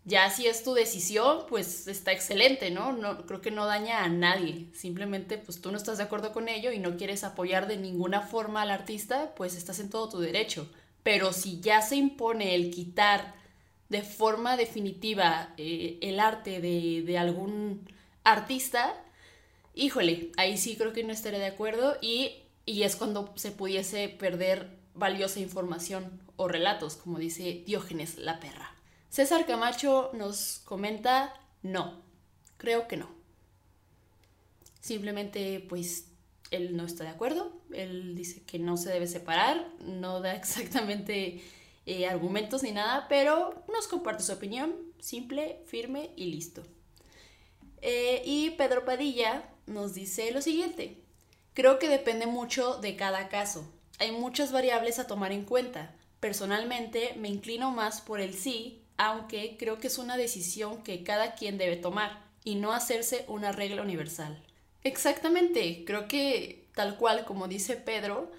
Ya 0.07 0.29
si 0.31 0.47
es 0.47 0.63
tu 0.63 0.75
decisión, 0.75 1.47
pues 1.49 1.87
está 1.89 2.13
excelente, 2.13 2.71
¿no? 2.71 2.93
¿no? 2.93 3.25
Creo 3.27 3.41
que 3.41 3.51
no 3.51 3.65
daña 3.65 4.05
a 4.05 4.09
nadie. 4.09 4.67
Simplemente, 4.75 5.39
pues 5.39 5.61
tú 5.63 5.71
no 5.73 5.79
estás 5.79 5.97
de 5.99 6.05
acuerdo 6.05 6.33
con 6.33 6.49
ello 6.49 6.73
y 6.73 6.79
no 6.79 6.97
quieres 6.97 7.25
apoyar 7.25 7.67
de 7.69 7.79
ninguna 7.79 8.21
forma 8.21 8.63
al 8.63 8.71
artista, 8.71 9.35
pues 9.35 9.55
estás 9.57 9.79
en 9.81 9.89
todo 9.91 10.11
tu 10.11 10.21
derecho. 10.21 10.69
Pero 11.03 11.33
si 11.33 11.61
ya 11.61 11.81
se 11.81 11.97
impone 11.97 12.55
el 12.55 12.71
quitar 12.71 13.35
de 13.89 14.03
forma 14.03 14.57
definitiva 14.59 15.55
eh, 15.57 15.99
el 16.03 16.21
arte 16.21 16.61
de, 16.61 17.03
de 17.03 17.19
algún 17.19 17.89
artista, 18.25 18.95
híjole, 19.75 20.33
ahí 20.37 20.59
sí 20.59 20.77
creo 20.77 20.93
que 20.93 21.05
no 21.05 21.13
estaría 21.13 21.39
de 21.39 21.47
acuerdo 21.47 21.97
y, 22.03 22.43
y 22.67 22.83
es 22.83 22.97
cuando 22.97 23.33
se 23.37 23.53
pudiese 23.53 24.09
perder 24.11 24.79
valiosa 24.95 25.41
información 25.41 26.21
o 26.37 26.49
relatos, 26.49 26.97
como 26.97 27.19
dice 27.19 27.63
Diógenes 27.67 28.19
la 28.19 28.41
perra. 28.41 28.74
César 29.15 29.47
Camacho 29.47 30.11
nos 30.13 30.61
comenta, 30.65 31.33
no, 31.63 32.03
creo 32.57 32.89
que 32.89 32.97
no. 32.97 33.09
Simplemente, 34.81 35.65
pues, 35.69 36.09
él 36.51 36.77
no 36.77 36.85
está 36.85 37.05
de 37.05 37.11
acuerdo, 37.11 37.53
él 37.73 38.17
dice 38.17 38.43
que 38.43 38.59
no 38.59 38.77
se 38.77 38.91
debe 38.91 39.07
separar, 39.07 39.69
no 39.79 40.21
da 40.21 40.35
exactamente 40.35 41.45
eh, 41.87 42.09
argumentos 42.09 42.65
ni 42.65 42.73
nada, 42.73 43.07
pero 43.09 43.65
nos 43.73 43.87
comparte 43.87 44.25
su 44.25 44.33
opinión, 44.33 44.75
simple, 44.99 45.61
firme 45.65 46.11
y 46.17 46.33
listo. 46.33 46.65
Eh, 47.83 48.21
y 48.25 48.51
Pedro 48.59 48.85
Padilla 48.85 49.49
nos 49.67 49.95
dice 49.95 50.33
lo 50.33 50.43
siguiente, 50.43 51.01
creo 51.53 51.79
que 51.79 51.89
depende 51.89 52.27
mucho 52.27 52.79
de 52.79 52.97
cada 52.97 53.29
caso, 53.29 53.65
hay 54.01 54.11
muchas 54.11 54.51
variables 54.51 54.99
a 54.99 55.07
tomar 55.07 55.31
en 55.31 55.45
cuenta. 55.45 55.95
Personalmente 56.19 57.15
me 57.17 57.29
inclino 57.29 57.71
más 57.71 58.01
por 58.01 58.21
el 58.21 58.35
sí 58.35 58.84
aunque 58.97 59.57
creo 59.59 59.79
que 59.79 59.89
es 59.89 59.99
una 59.99 60.17
decisión 60.17 60.83
que 60.83 61.03
cada 61.03 61.35
quien 61.35 61.59
debe 61.59 61.77
tomar 61.77 62.25
y 62.45 62.57
no 62.57 62.73
hacerse 62.73 63.25
una 63.29 63.53
regla 63.53 63.83
universal. 63.83 64.43
Exactamente, 64.83 65.85
creo 65.87 66.09
que 66.09 66.67
tal 66.75 66.97
cual 66.99 67.25
como 67.25 67.49
dice 67.49 67.77
Pedro, 67.77 68.31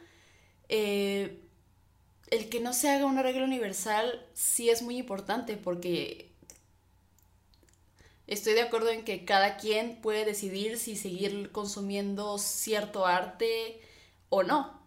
eh, 0.70 1.40
el 2.30 2.50
que 2.50 2.60
no 2.60 2.74
se 2.74 2.90
haga 2.90 3.06
una 3.06 3.24
regla 3.24 3.44
universal 3.44 4.26
sí 4.34 4.70
es 4.70 4.82
muy 4.82 4.98
importante 4.98 5.58
porque 5.58 6.32
estoy 8.28 8.54
de 8.54 8.62
acuerdo 8.62 8.90
en 8.90 9.04
que 9.04 9.26
cada 9.26 9.58
quien 9.58 10.02
puede 10.02 10.26
decidir 10.26 10.78
si 10.78 10.96
seguir 10.96 11.52
consumiendo 11.52 12.38
cierto 12.38 13.06
arte 13.06 13.82
o 14.30 14.44
no 14.44 14.80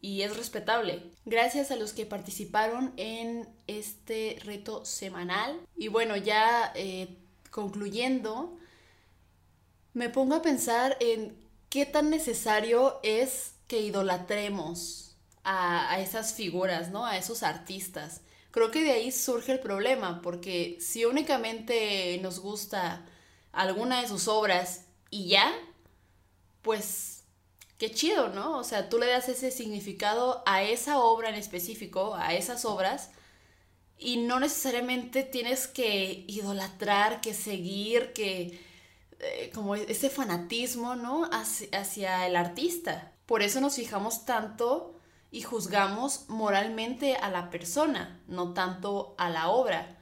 y 0.00 0.22
es 0.22 0.36
respetable. 0.36 1.02
Gracias 1.28 1.70
a 1.70 1.76
los 1.76 1.92
que 1.92 2.06
participaron 2.06 2.94
en 2.96 3.46
este 3.66 4.38
reto 4.46 4.86
semanal. 4.86 5.60
Y 5.76 5.88
bueno, 5.88 6.16
ya 6.16 6.72
eh, 6.74 7.18
concluyendo, 7.50 8.56
me 9.92 10.08
pongo 10.08 10.36
a 10.36 10.40
pensar 10.40 10.96
en 11.00 11.36
qué 11.68 11.84
tan 11.84 12.08
necesario 12.08 12.98
es 13.02 13.52
que 13.66 13.82
idolatremos 13.82 15.16
a, 15.44 15.92
a 15.92 16.00
esas 16.00 16.32
figuras, 16.32 16.90
¿no? 16.92 17.04
A 17.04 17.18
esos 17.18 17.42
artistas. 17.42 18.22
Creo 18.50 18.70
que 18.70 18.82
de 18.82 18.92
ahí 18.92 19.12
surge 19.12 19.52
el 19.52 19.60
problema, 19.60 20.22
porque 20.22 20.78
si 20.80 21.04
únicamente 21.04 22.18
nos 22.22 22.38
gusta 22.40 23.04
alguna 23.52 24.00
de 24.00 24.08
sus 24.08 24.28
obras 24.28 24.86
y 25.10 25.28
ya, 25.28 25.52
pues 26.62 27.17
qué 27.78 27.90
chido, 27.92 28.28
¿no? 28.28 28.58
O 28.58 28.64
sea, 28.64 28.88
tú 28.88 28.98
le 28.98 29.06
das 29.06 29.28
ese 29.28 29.50
significado 29.50 30.42
a 30.46 30.62
esa 30.62 30.98
obra 30.98 31.28
en 31.30 31.36
específico, 31.36 32.14
a 32.16 32.34
esas 32.34 32.64
obras, 32.64 33.10
y 33.96 34.18
no 34.18 34.40
necesariamente 34.40 35.22
tienes 35.22 35.66
que 35.66 36.24
idolatrar, 36.28 37.20
que 37.20 37.34
seguir, 37.34 38.12
que 38.12 38.60
eh, 39.20 39.50
como 39.54 39.74
ese 39.74 40.10
fanatismo, 40.10 40.96
¿no? 40.96 41.28
Hacia, 41.32 41.68
hacia 41.80 42.26
el 42.26 42.36
artista. 42.36 43.12
Por 43.26 43.42
eso 43.42 43.60
nos 43.60 43.76
fijamos 43.76 44.24
tanto 44.24 44.94
y 45.30 45.42
juzgamos 45.42 46.28
moralmente 46.28 47.16
a 47.16 47.30
la 47.30 47.50
persona, 47.50 48.20
no 48.28 48.54
tanto 48.54 49.14
a 49.18 49.30
la 49.30 49.48
obra. 49.50 49.98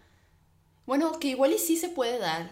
Bueno, 0.87 1.19
que 1.19 1.29
igual 1.29 1.53
y 1.53 1.59
sí 1.59 1.77
se 1.77 1.89
puede 1.89 2.19
dar, 2.19 2.51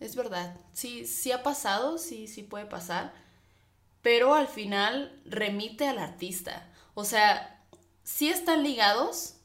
es 0.00 0.16
verdad. 0.16 0.56
Sí, 0.72 1.06
sí 1.06 1.32
ha 1.32 1.42
pasado, 1.42 1.98
sí, 1.98 2.26
sí 2.26 2.42
puede 2.42 2.66
pasar 2.66 3.12
pero 4.02 4.34
al 4.34 4.48
final 4.48 5.20
remite 5.24 5.86
al 5.86 5.98
artista. 5.98 6.72
O 6.94 7.04
sea, 7.04 7.62
sí 8.02 8.28
están 8.28 8.62
ligados, 8.62 9.36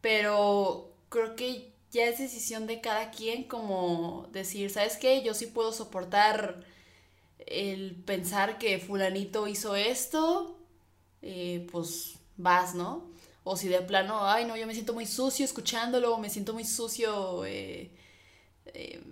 pero 0.00 0.92
creo 1.08 1.36
que 1.36 1.72
ya 1.90 2.06
es 2.06 2.18
decisión 2.18 2.66
de 2.66 2.80
cada 2.80 3.10
quien 3.10 3.44
como 3.44 4.28
decir, 4.32 4.70
¿sabes 4.70 4.96
qué? 4.96 5.22
Yo 5.22 5.34
sí 5.34 5.46
puedo 5.46 5.72
soportar 5.72 6.64
el 7.46 7.96
pensar 8.06 8.58
que 8.58 8.78
fulanito 8.78 9.48
hizo 9.48 9.74
esto, 9.76 10.58
eh, 11.22 11.66
pues 11.72 12.18
vas, 12.36 12.74
¿no? 12.74 13.10
O 13.44 13.56
si 13.56 13.68
de 13.68 13.80
plano, 13.80 14.26
ay, 14.26 14.44
no, 14.44 14.56
yo 14.56 14.66
me 14.66 14.74
siento 14.74 14.94
muy 14.94 15.06
sucio 15.06 15.44
escuchándolo, 15.44 16.18
me 16.18 16.30
siento 16.30 16.52
muy 16.52 16.64
sucio 16.64 17.44
eh, 17.44 17.90
eh, 18.66 19.02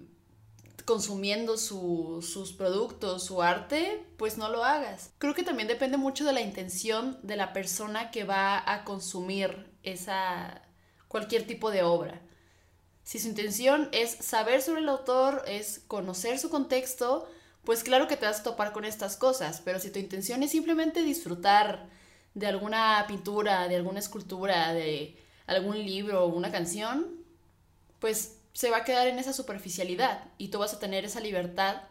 consumiendo 0.89 1.59
sus 1.59 2.55
productos, 2.55 3.23
su 3.23 3.43
arte, 3.43 4.07
pues 4.17 4.39
no 4.39 4.49
lo 4.49 4.65
hagas. 4.65 5.11
Creo 5.19 5.35
que 5.35 5.43
también 5.43 5.69
depende 5.69 5.99
mucho 5.99 6.25
de 6.25 6.33
la 6.33 6.41
intención 6.41 7.19
de 7.23 7.37
la 7.37 7.53
persona 7.53 8.11
que 8.11 8.25
va 8.25 8.63
a 8.73 8.85
consumir 8.85 9.71
esa 9.83 10.63
cualquier 11.07 11.47
tipo 11.47 11.71
de 11.71 11.83
obra. 11.83 12.23
Si 13.03 13.19
su 13.19 13.29
intención 13.29 13.91
es 13.93 14.13
saber 14.13 14.63
sobre 14.63 14.81
el 14.81 14.89
autor, 14.89 15.45
es 15.47 15.83
conocer 15.87 16.39
su 16.39 16.49
contexto, 16.49 17.29
pues 17.65 17.85
claro 17.85 18.09
que 18.09 18.17
te 18.17 18.25
vas 18.25 18.41
a 18.41 18.45
topar 18.45 18.73
con 18.73 18.87
estas 18.87 19.19
cosas, 19.19 19.61
pero 19.63 19.81
si 19.81 19.91
tu 19.91 19.99
intención 19.99 20.43
es 20.43 20.53
simplemente 20.53 21.03
disfrutar 21.03 21.91
de 22.33 22.47
alguna 22.47 23.05
pintura, 23.07 23.69
de 23.69 23.77
alguna 23.77 23.99
escultura, 23.99 24.73
de 24.73 25.19
algún 25.47 25.85
libro 25.85 26.25
o 26.25 26.29
una 26.29 26.51
canción, 26.51 27.15
pues 27.99 28.38
se 28.53 28.71
va 28.71 28.79
a 28.79 28.85
quedar 28.85 29.09
en 29.09 29.19
esa 29.19 29.33
superficialidad 29.33 30.25
y 30.39 30.49
tú 30.49 30.59
vas 30.59 30.75
a 30.75 30.79
tener 30.79 31.05
esa 31.05 31.21
libertad 31.21 31.83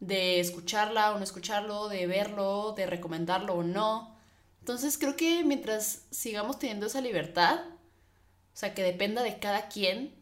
de 0.00 0.40
escucharla 0.40 1.12
o 1.12 1.18
no 1.18 1.24
escucharlo, 1.24 1.88
de 1.88 2.06
verlo, 2.06 2.72
de 2.76 2.86
recomendarlo 2.86 3.54
o 3.54 3.62
no. 3.62 4.16
Entonces 4.60 4.98
creo 4.98 5.16
que 5.16 5.44
mientras 5.44 6.06
sigamos 6.10 6.58
teniendo 6.58 6.86
esa 6.86 7.00
libertad, 7.00 7.60
o 7.66 8.56
sea, 8.56 8.74
que 8.74 8.82
dependa 8.82 9.22
de 9.22 9.38
cada 9.38 9.68
quien, 9.68 10.14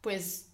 pues 0.00 0.50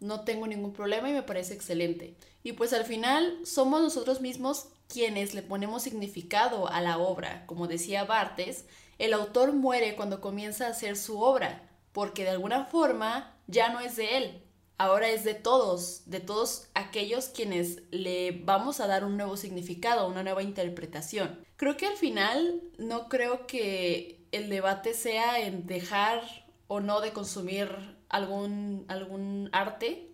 no 0.00 0.22
tengo 0.22 0.46
ningún 0.46 0.72
problema 0.72 1.08
y 1.08 1.12
me 1.12 1.22
parece 1.22 1.54
excelente. 1.54 2.16
Y 2.42 2.52
pues 2.52 2.72
al 2.72 2.84
final 2.84 3.40
somos 3.44 3.80
nosotros 3.80 4.20
mismos 4.20 4.66
quienes 4.88 5.32
le 5.32 5.42
ponemos 5.42 5.82
significado 5.82 6.68
a 6.68 6.80
la 6.80 6.98
obra. 6.98 7.46
Como 7.46 7.68
decía 7.68 8.04
Bartes, 8.04 8.66
el 8.98 9.14
autor 9.14 9.52
muere 9.52 9.96
cuando 9.96 10.20
comienza 10.20 10.66
a 10.66 10.70
hacer 10.70 10.96
su 10.96 11.20
obra, 11.20 11.68
porque 11.92 12.24
de 12.24 12.30
alguna 12.30 12.64
forma 12.64 13.36
ya 13.46 13.70
no 13.70 13.80
es 13.80 13.96
de 13.96 14.16
él, 14.16 14.42
ahora 14.78 15.08
es 15.08 15.24
de 15.24 15.34
todos, 15.34 16.10
de 16.10 16.20
todos 16.20 16.68
aquellos 16.74 17.26
quienes 17.26 17.82
le 17.90 18.32
vamos 18.44 18.80
a 18.80 18.86
dar 18.86 19.04
un 19.04 19.16
nuevo 19.16 19.36
significado, 19.36 20.08
una 20.08 20.22
nueva 20.22 20.42
interpretación. 20.42 21.44
Creo 21.56 21.76
que 21.76 21.86
al 21.86 21.96
final 21.96 22.62
no 22.78 23.08
creo 23.08 23.46
que 23.46 24.26
el 24.32 24.48
debate 24.48 24.94
sea 24.94 25.40
en 25.40 25.66
dejar 25.66 26.22
o 26.66 26.80
no 26.80 27.00
de 27.00 27.12
consumir 27.12 27.68
algún, 28.08 28.84
algún 28.88 29.50
arte, 29.52 30.08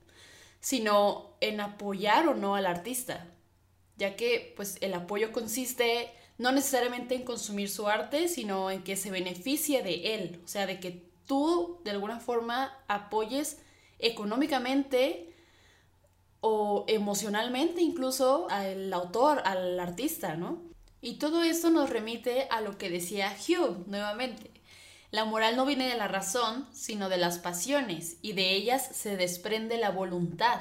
sino 0.60 1.36
en 1.40 1.60
apoyar 1.60 2.28
o 2.28 2.34
no 2.34 2.54
al 2.54 2.66
artista, 2.66 3.26
ya 3.96 4.16
que 4.16 4.52
pues 4.56 4.76
el 4.80 4.92
apoyo 4.92 5.32
consiste 5.32 6.10
no 6.36 6.52
necesariamente 6.52 7.14
en 7.14 7.24
consumir 7.24 7.68
su 7.68 7.88
arte, 7.88 8.28
sino 8.28 8.70
en 8.70 8.82
que 8.82 8.96
se 8.96 9.10
beneficie 9.10 9.82
de 9.82 10.14
él, 10.14 10.40
o 10.44 10.48
sea, 10.48 10.66
de 10.66 10.78
que 10.78 11.07
tú 11.28 11.80
de 11.84 11.92
alguna 11.92 12.18
forma 12.18 12.76
apoyes 12.88 13.58
económicamente 14.00 15.36
o 16.40 16.84
emocionalmente 16.88 17.82
incluso 17.82 18.48
al 18.50 18.92
autor, 18.92 19.42
al 19.44 19.78
artista, 19.78 20.34
¿no? 20.34 20.62
Y 21.00 21.18
todo 21.18 21.44
esto 21.44 21.70
nos 21.70 21.90
remite 21.90 22.48
a 22.50 22.60
lo 22.60 22.76
que 22.76 22.90
decía 22.90 23.36
Hugh 23.36 23.86
nuevamente. 23.86 24.50
La 25.10 25.24
moral 25.24 25.56
no 25.56 25.64
viene 25.64 25.88
de 25.88 25.96
la 25.96 26.08
razón, 26.08 26.66
sino 26.72 27.08
de 27.08 27.16
las 27.16 27.38
pasiones, 27.38 28.18
y 28.20 28.32
de 28.32 28.52
ellas 28.52 28.88
se 28.92 29.16
desprende 29.16 29.78
la 29.78 29.90
voluntad. 29.90 30.60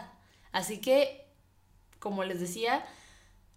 Así 0.51 0.79
que, 0.79 1.27
como 1.99 2.23
les 2.23 2.39
decía, 2.39 2.85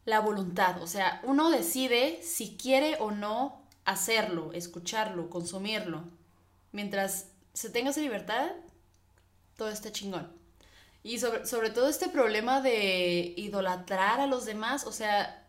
la 0.04 0.20
voluntad, 0.20 0.82
o 0.82 0.86
sea, 0.86 1.20
uno 1.22 1.50
decide 1.50 2.20
si 2.22 2.56
quiere 2.56 2.96
o 2.98 3.10
no 3.10 3.62
hacerlo, 3.84 4.52
escucharlo, 4.52 5.30
consumirlo. 5.30 6.04
Mientras 6.72 7.26
se 7.52 7.70
tenga 7.70 7.90
esa 7.90 8.00
libertad, 8.00 8.52
todo 9.56 9.68
está 9.68 9.92
chingón. 9.92 10.30
Y 11.02 11.18
sobre, 11.18 11.46
sobre 11.46 11.70
todo 11.70 11.88
este 11.88 12.08
problema 12.08 12.60
de 12.60 13.34
idolatrar 13.36 14.20
a 14.20 14.26
los 14.26 14.44
demás, 14.44 14.84
o 14.86 14.92
sea, 14.92 15.46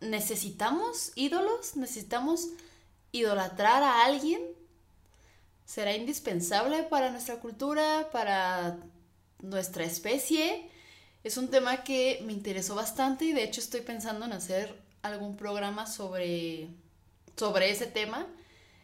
¿necesitamos 0.00 1.12
ídolos? 1.14 1.76
¿Necesitamos 1.76 2.48
idolatrar 3.12 3.82
a 3.82 4.04
alguien? 4.04 4.42
¿Será 5.64 5.94
indispensable 5.94 6.82
para 6.82 7.10
nuestra 7.10 7.36
cultura, 7.36 8.08
para 8.10 8.78
nuestra 9.40 9.84
especie? 9.84 10.68
Es 11.24 11.36
un 11.36 11.48
tema 11.48 11.84
que 11.84 12.20
me 12.26 12.32
interesó 12.32 12.74
bastante 12.74 13.26
y 13.26 13.32
de 13.32 13.44
hecho 13.44 13.60
estoy 13.60 13.82
pensando 13.82 14.24
en 14.24 14.32
hacer 14.32 14.74
algún 15.02 15.36
programa 15.36 15.86
sobre, 15.86 16.68
sobre 17.36 17.70
ese 17.70 17.86
tema. 17.86 18.26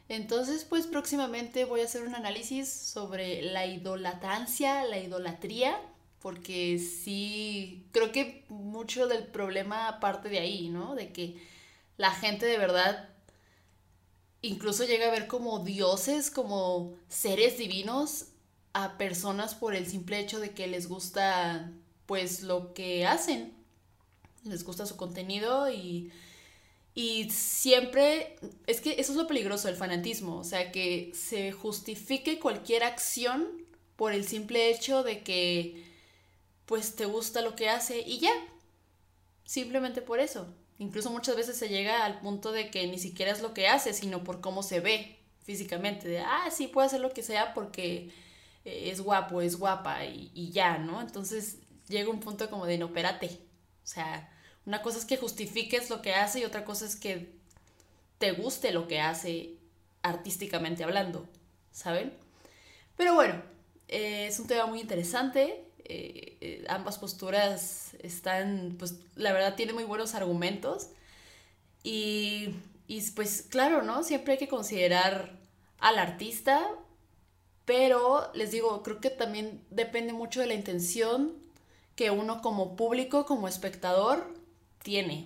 Entonces, 0.08 0.64
pues 0.64 0.86
próximamente 0.86 1.64
voy 1.64 1.82
a 1.82 1.84
hacer 1.84 2.02
un 2.02 2.14
análisis 2.14 2.68
sobre 2.68 3.42
la 3.42 3.66
idolatrancia, 3.66 4.84
la 4.84 4.98
idolatría, 4.98 5.78
porque 6.20 6.78
sí, 6.78 7.86
creo 7.92 8.10
que 8.10 8.44
mucho 8.48 9.06
del 9.06 9.26
problema 9.26 10.00
parte 10.00 10.28
de 10.28 10.38
ahí, 10.38 10.68
¿no? 10.70 10.94
De 10.94 11.12
que 11.12 11.40
la 11.96 12.10
gente 12.10 12.46
de 12.46 12.58
verdad 12.58 13.08
incluso 14.40 14.84
llega 14.84 15.08
a 15.08 15.10
ver 15.10 15.26
como 15.26 15.64
dioses, 15.64 16.30
como 16.30 16.94
seres 17.08 17.58
divinos 17.58 18.26
a 18.72 18.96
personas 18.96 19.54
por 19.54 19.74
el 19.74 19.86
simple 19.86 20.20
hecho 20.20 20.40
de 20.40 20.50
que 20.50 20.66
les 20.66 20.88
gusta 20.88 21.72
pues 22.06 22.42
lo 22.42 22.72
que 22.72 23.06
hacen, 23.06 23.52
les 24.44 24.64
gusta 24.64 24.86
su 24.86 24.96
contenido 24.96 25.70
y 25.70 26.10
y 27.00 27.30
siempre, 27.30 28.34
es 28.66 28.80
que 28.80 28.96
eso 28.98 29.12
es 29.12 29.18
lo 29.18 29.28
peligroso 29.28 29.68
del 29.68 29.76
fanatismo, 29.76 30.38
o 30.38 30.42
sea, 30.42 30.72
que 30.72 31.12
se 31.14 31.52
justifique 31.52 32.40
cualquier 32.40 32.82
acción 32.82 33.46
por 33.94 34.12
el 34.12 34.26
simple 34.26 34.68
hecho 34.68 35.04
de 35.04 35.22
que, 35.22 35.84
pues, 36.66 36.96
te 36.96 37.04
gusta 37.04 37.40
lo 37.40 37.54
que 37.54 37.68
hace 37.68 38.00
y 38.00 38.18
ya, 38.18 38.32
simplemente 39.44 40.02
por 40.02 40.18
eso. 40.18 40.52
Incluso 40.78 41.12
muchas 41.12 41.36
veces 41.36 41.56
se 41.56 41.68
llega 41.68 42.04
al 42.04 42.18
punto 42.18 42.50
de 42.50 42.68
que 42.68 42.88
ni 42.88 42.98
siquiera 42.98 43.30
es 43.30 43.42
lo 43.42 43.54
que 43.54 43.68
hace, 43.68 43.92
sino 43.94 44.24
por 44.24 44.40
cómo 44.40 44.64
se 44.64 44.80
ve 44.80 45.20
físicamente, 45.44 46.08
de, 46.08 46.18
ah, 46.18 46.50
sí, 46.50 46.66
puede 46.66 46.88
hacer 46.88 47.00
lo 47.00 47.12
que 47.12 47.22
sea 47.22 47.54
porque 47.54 48.10
eh, 48.64 48.90
es 48.90 49.00
guapo, 49.00 49.40
es 49.40 49.56
guapa 49.56 50.04
y, 50.04 50.32
y 50.34 50.50
ya, 50.50 50.78
¿no? 50.78 51.00
Entonces 51.00 51.58
llega 51.86 52.10
un 52.10 52.18
punto 52.18 52.50
como 52.50 52.66
de, 52.66 52.76
no, 52.76 52.86
espérate, 52.86 53.38
o 53.84 53.86
sea 53.86 54.34
una 54.68 54.82
cosa 54.82 54.98
es 54.98 55.06
que 55.06 55.16
justifiques 55.16 55.88
lo 55.88 56.02
que 56.02 56.12
hace 56.12 56.40
y 56.40 56.44
otra 56.44 56.66
cosa 56.66 56.84
es 56.84 56.94
que 56.94 57.32
te 58.18 58.32
guste 58.32 58.70
lo 58.70 58.86
que 58.86 59.00
hace 59.00 59.54
artísticamente 60.02 60.84
hablando, 60.84 61.26
¿saben? 61.72 62.12
Pero 62.94 63.14
bueno, 63.14 63.40
eh, 63.88 64.26
es 64.26 64.38
un 64.38 64.46
tema 64.46 64.66
muy 64.66 64.80
interesante. 64.80 65.64
Eh, 65.86 66.36
eh, 66.42 66.64
ambas 66.68 66.98
posturas 66.98 67.94
están, 68.00 68.76
pues 68.78 68.96
la 69.16 69.32
verdad 69.32 69.54
tiene 69.54 69.72
muy 69.72 69.84
buenos 69.84 70.14
argumentos. 70.14 70.90
Y, 71.82 72.50
y 72.86 73.00
pues 73.12 73.46
claro, 73.48 73.80
¿no? 73.80 74.02
Siempre 74.02 74.34
hay 74.34 74.38
que 74.38 74.48
considerar 74.48 75.32
al 75.78 75.98
artista, 75.98 76.68
pero 77.64 78.30
les 78.34 78.50
digo, 78.50 78.82
creo 78.82 79.00
que 79.00 79.08
también 79.08 79.64
depende 79.70 80.12
mucho 80.12 80.40
de 80.40 80.46
la 80.46 80.54
intención 80.54 81.36
que 81.96 82.10
uno 82.10 82.42
como 82.42 82.76
público, 82.76 83.24
como 83.24 83.48
espectador, 83.48 84.36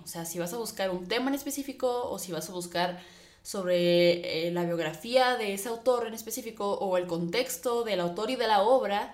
O 0.03 0.07
sea, 0.07 0.25
si 0.25 0.39
vas 0.39 0.53
a 0.53 0.57
buscar 0.57 0.89
un 0.89 1.07
tema 1.07 1.29
en 1.29 1.35
específico 1.35 2.09
o 2.09 2.19
si 2.19 2.33
vas 2.33 2.49
a 2.49 2.53
buscar 2.53 2.99
sobre 3.43 4.47
eh, 4.47 4.51
la 4.51 4.65
biografía 4.65 5.37
de 5.37 5.53
ese 5.53 5.69
autor 5.69 6.07
en 6.07 6.13
específico 6.13 6.73
o 6.73 6.97
el 6.97 7.07
contexto 7.07 7.83
del 7.83 8.01
autor 8.01 8.29
y 8.29 8.35
de 8.35 8.47
la 8.47 8.61
obra. 8.61 9.13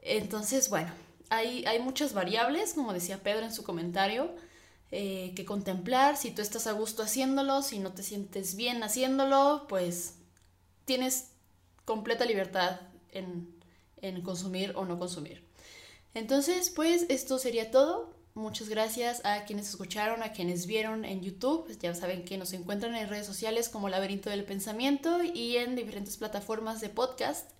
Entonces, 0.00 0.70
bueno, 0.70 0.92
hay, 1.28 1.64
hay 1.66 1.78
muchas 1.80 2.14
variables, 2.14 2.72
como 2.72 2.94
decía 2.94 3.22
Pedro 3.22 3.44
en 3.44 3.52
su 3.52 3.64
comentario, 3.64 4.34
eh, 4.92 5.34
que 5.36 5.44
contemplar. 5.44 6.16
Si 6.16 6.30
tú 6.30 6.40
estás 6.40 6.66
a 6.66 6.72
gusto 6.72 7.02
haciéndolo, 7.02 7.60
si 7.60 7.78
no 7.78 7.92
te 7.92 8.02
sientes 8.02 8.56
bien 8.56 8.82
haciéndolo, 8.82 9.66
pues 9.68 10.14
tienes 10.86 11.32
completa 11.84 12.24
libertad 12.24 12.80
en, 13.12 13.54
en 14.00 14.22
consumir 14.22 14.72
o 14.74 14.86
no 14.86 14.98
consumir. 14.98 15.44
Entonces, 16.14 16.70
pues 16.70 17.04
esto 17.10 17.38
sería 17.38 17.70
todo. 17.70 18.15
Muchas 18.36 18.68
gracias 18.68 19.24
a 19.24 19.46
quienes 19.46 19.70
escucharon, 19.70 20.22
a 20.22 20.32
quienes 20.32 20.66
vieron 20.66 21.06
en 21.06 21.22
YouTube. 21.22 21.74
Ya 21.80 21.94
saben 21.94 22.22
que 22.22 22.36
nos 22.36 22.52
encuentran 22.52 22.94
en 22.94 23.08
redes 23.08 23.24
sociales 23.24 23.70
como 23.70 23.88
Laberinto 23.88 24.28
del 24.28 24.44
Pensamiento 24.44 25.24
y 25.24 25.56
en 25.56 25.74
diferentes 25.74 26.18
plataformas 26.18 26.82
de 26.82 26.90
podcast. 26.90 27.50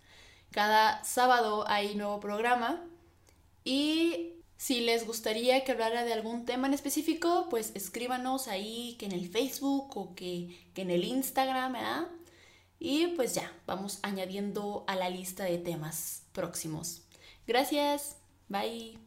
Cada 0.51 1.03
sábado 1.03 1.65
hay 1.67 1.95
nuevo 1.95 2.21
programa. 2.21 2.85
Y 3.65 4.35
si 4.59 4.83
les 4.83 5.07
gustaría 5.07 5.65
que 5.65 5.73
hablara 5.73 6.05
de 6.05 6.13
algún 6.13 6.45
tema 6.45 6.67
en 6.67 6.75
específico, 6.75 7.47
pues 7.49 7.73
escríbanos 7.75 8.47
ahí 8.47 8.97
que 8.99 9.07
en 9.07 9.13
el 9.13 9.31
Facebook 9.31 9.97
o 9.97 10.15
que, 10.15 10.69
en 10.75 10.91
el 10.91 11.05
Instagram. 11.05 11.75
Y 12.79 13.07
pues 13.17 13.35
ya, 13.35 13.51
vamos 13.67 13.99
añadiendo 14.03 14.85
a 14.89 14.95
la 14.95 15.09
lista 15.09 15.45
de 15.45 15.57
temas 15.57 16.25
próximos. 16.35 17.01
Gracias. 17.47 18.19
Bye. 18.51 18.99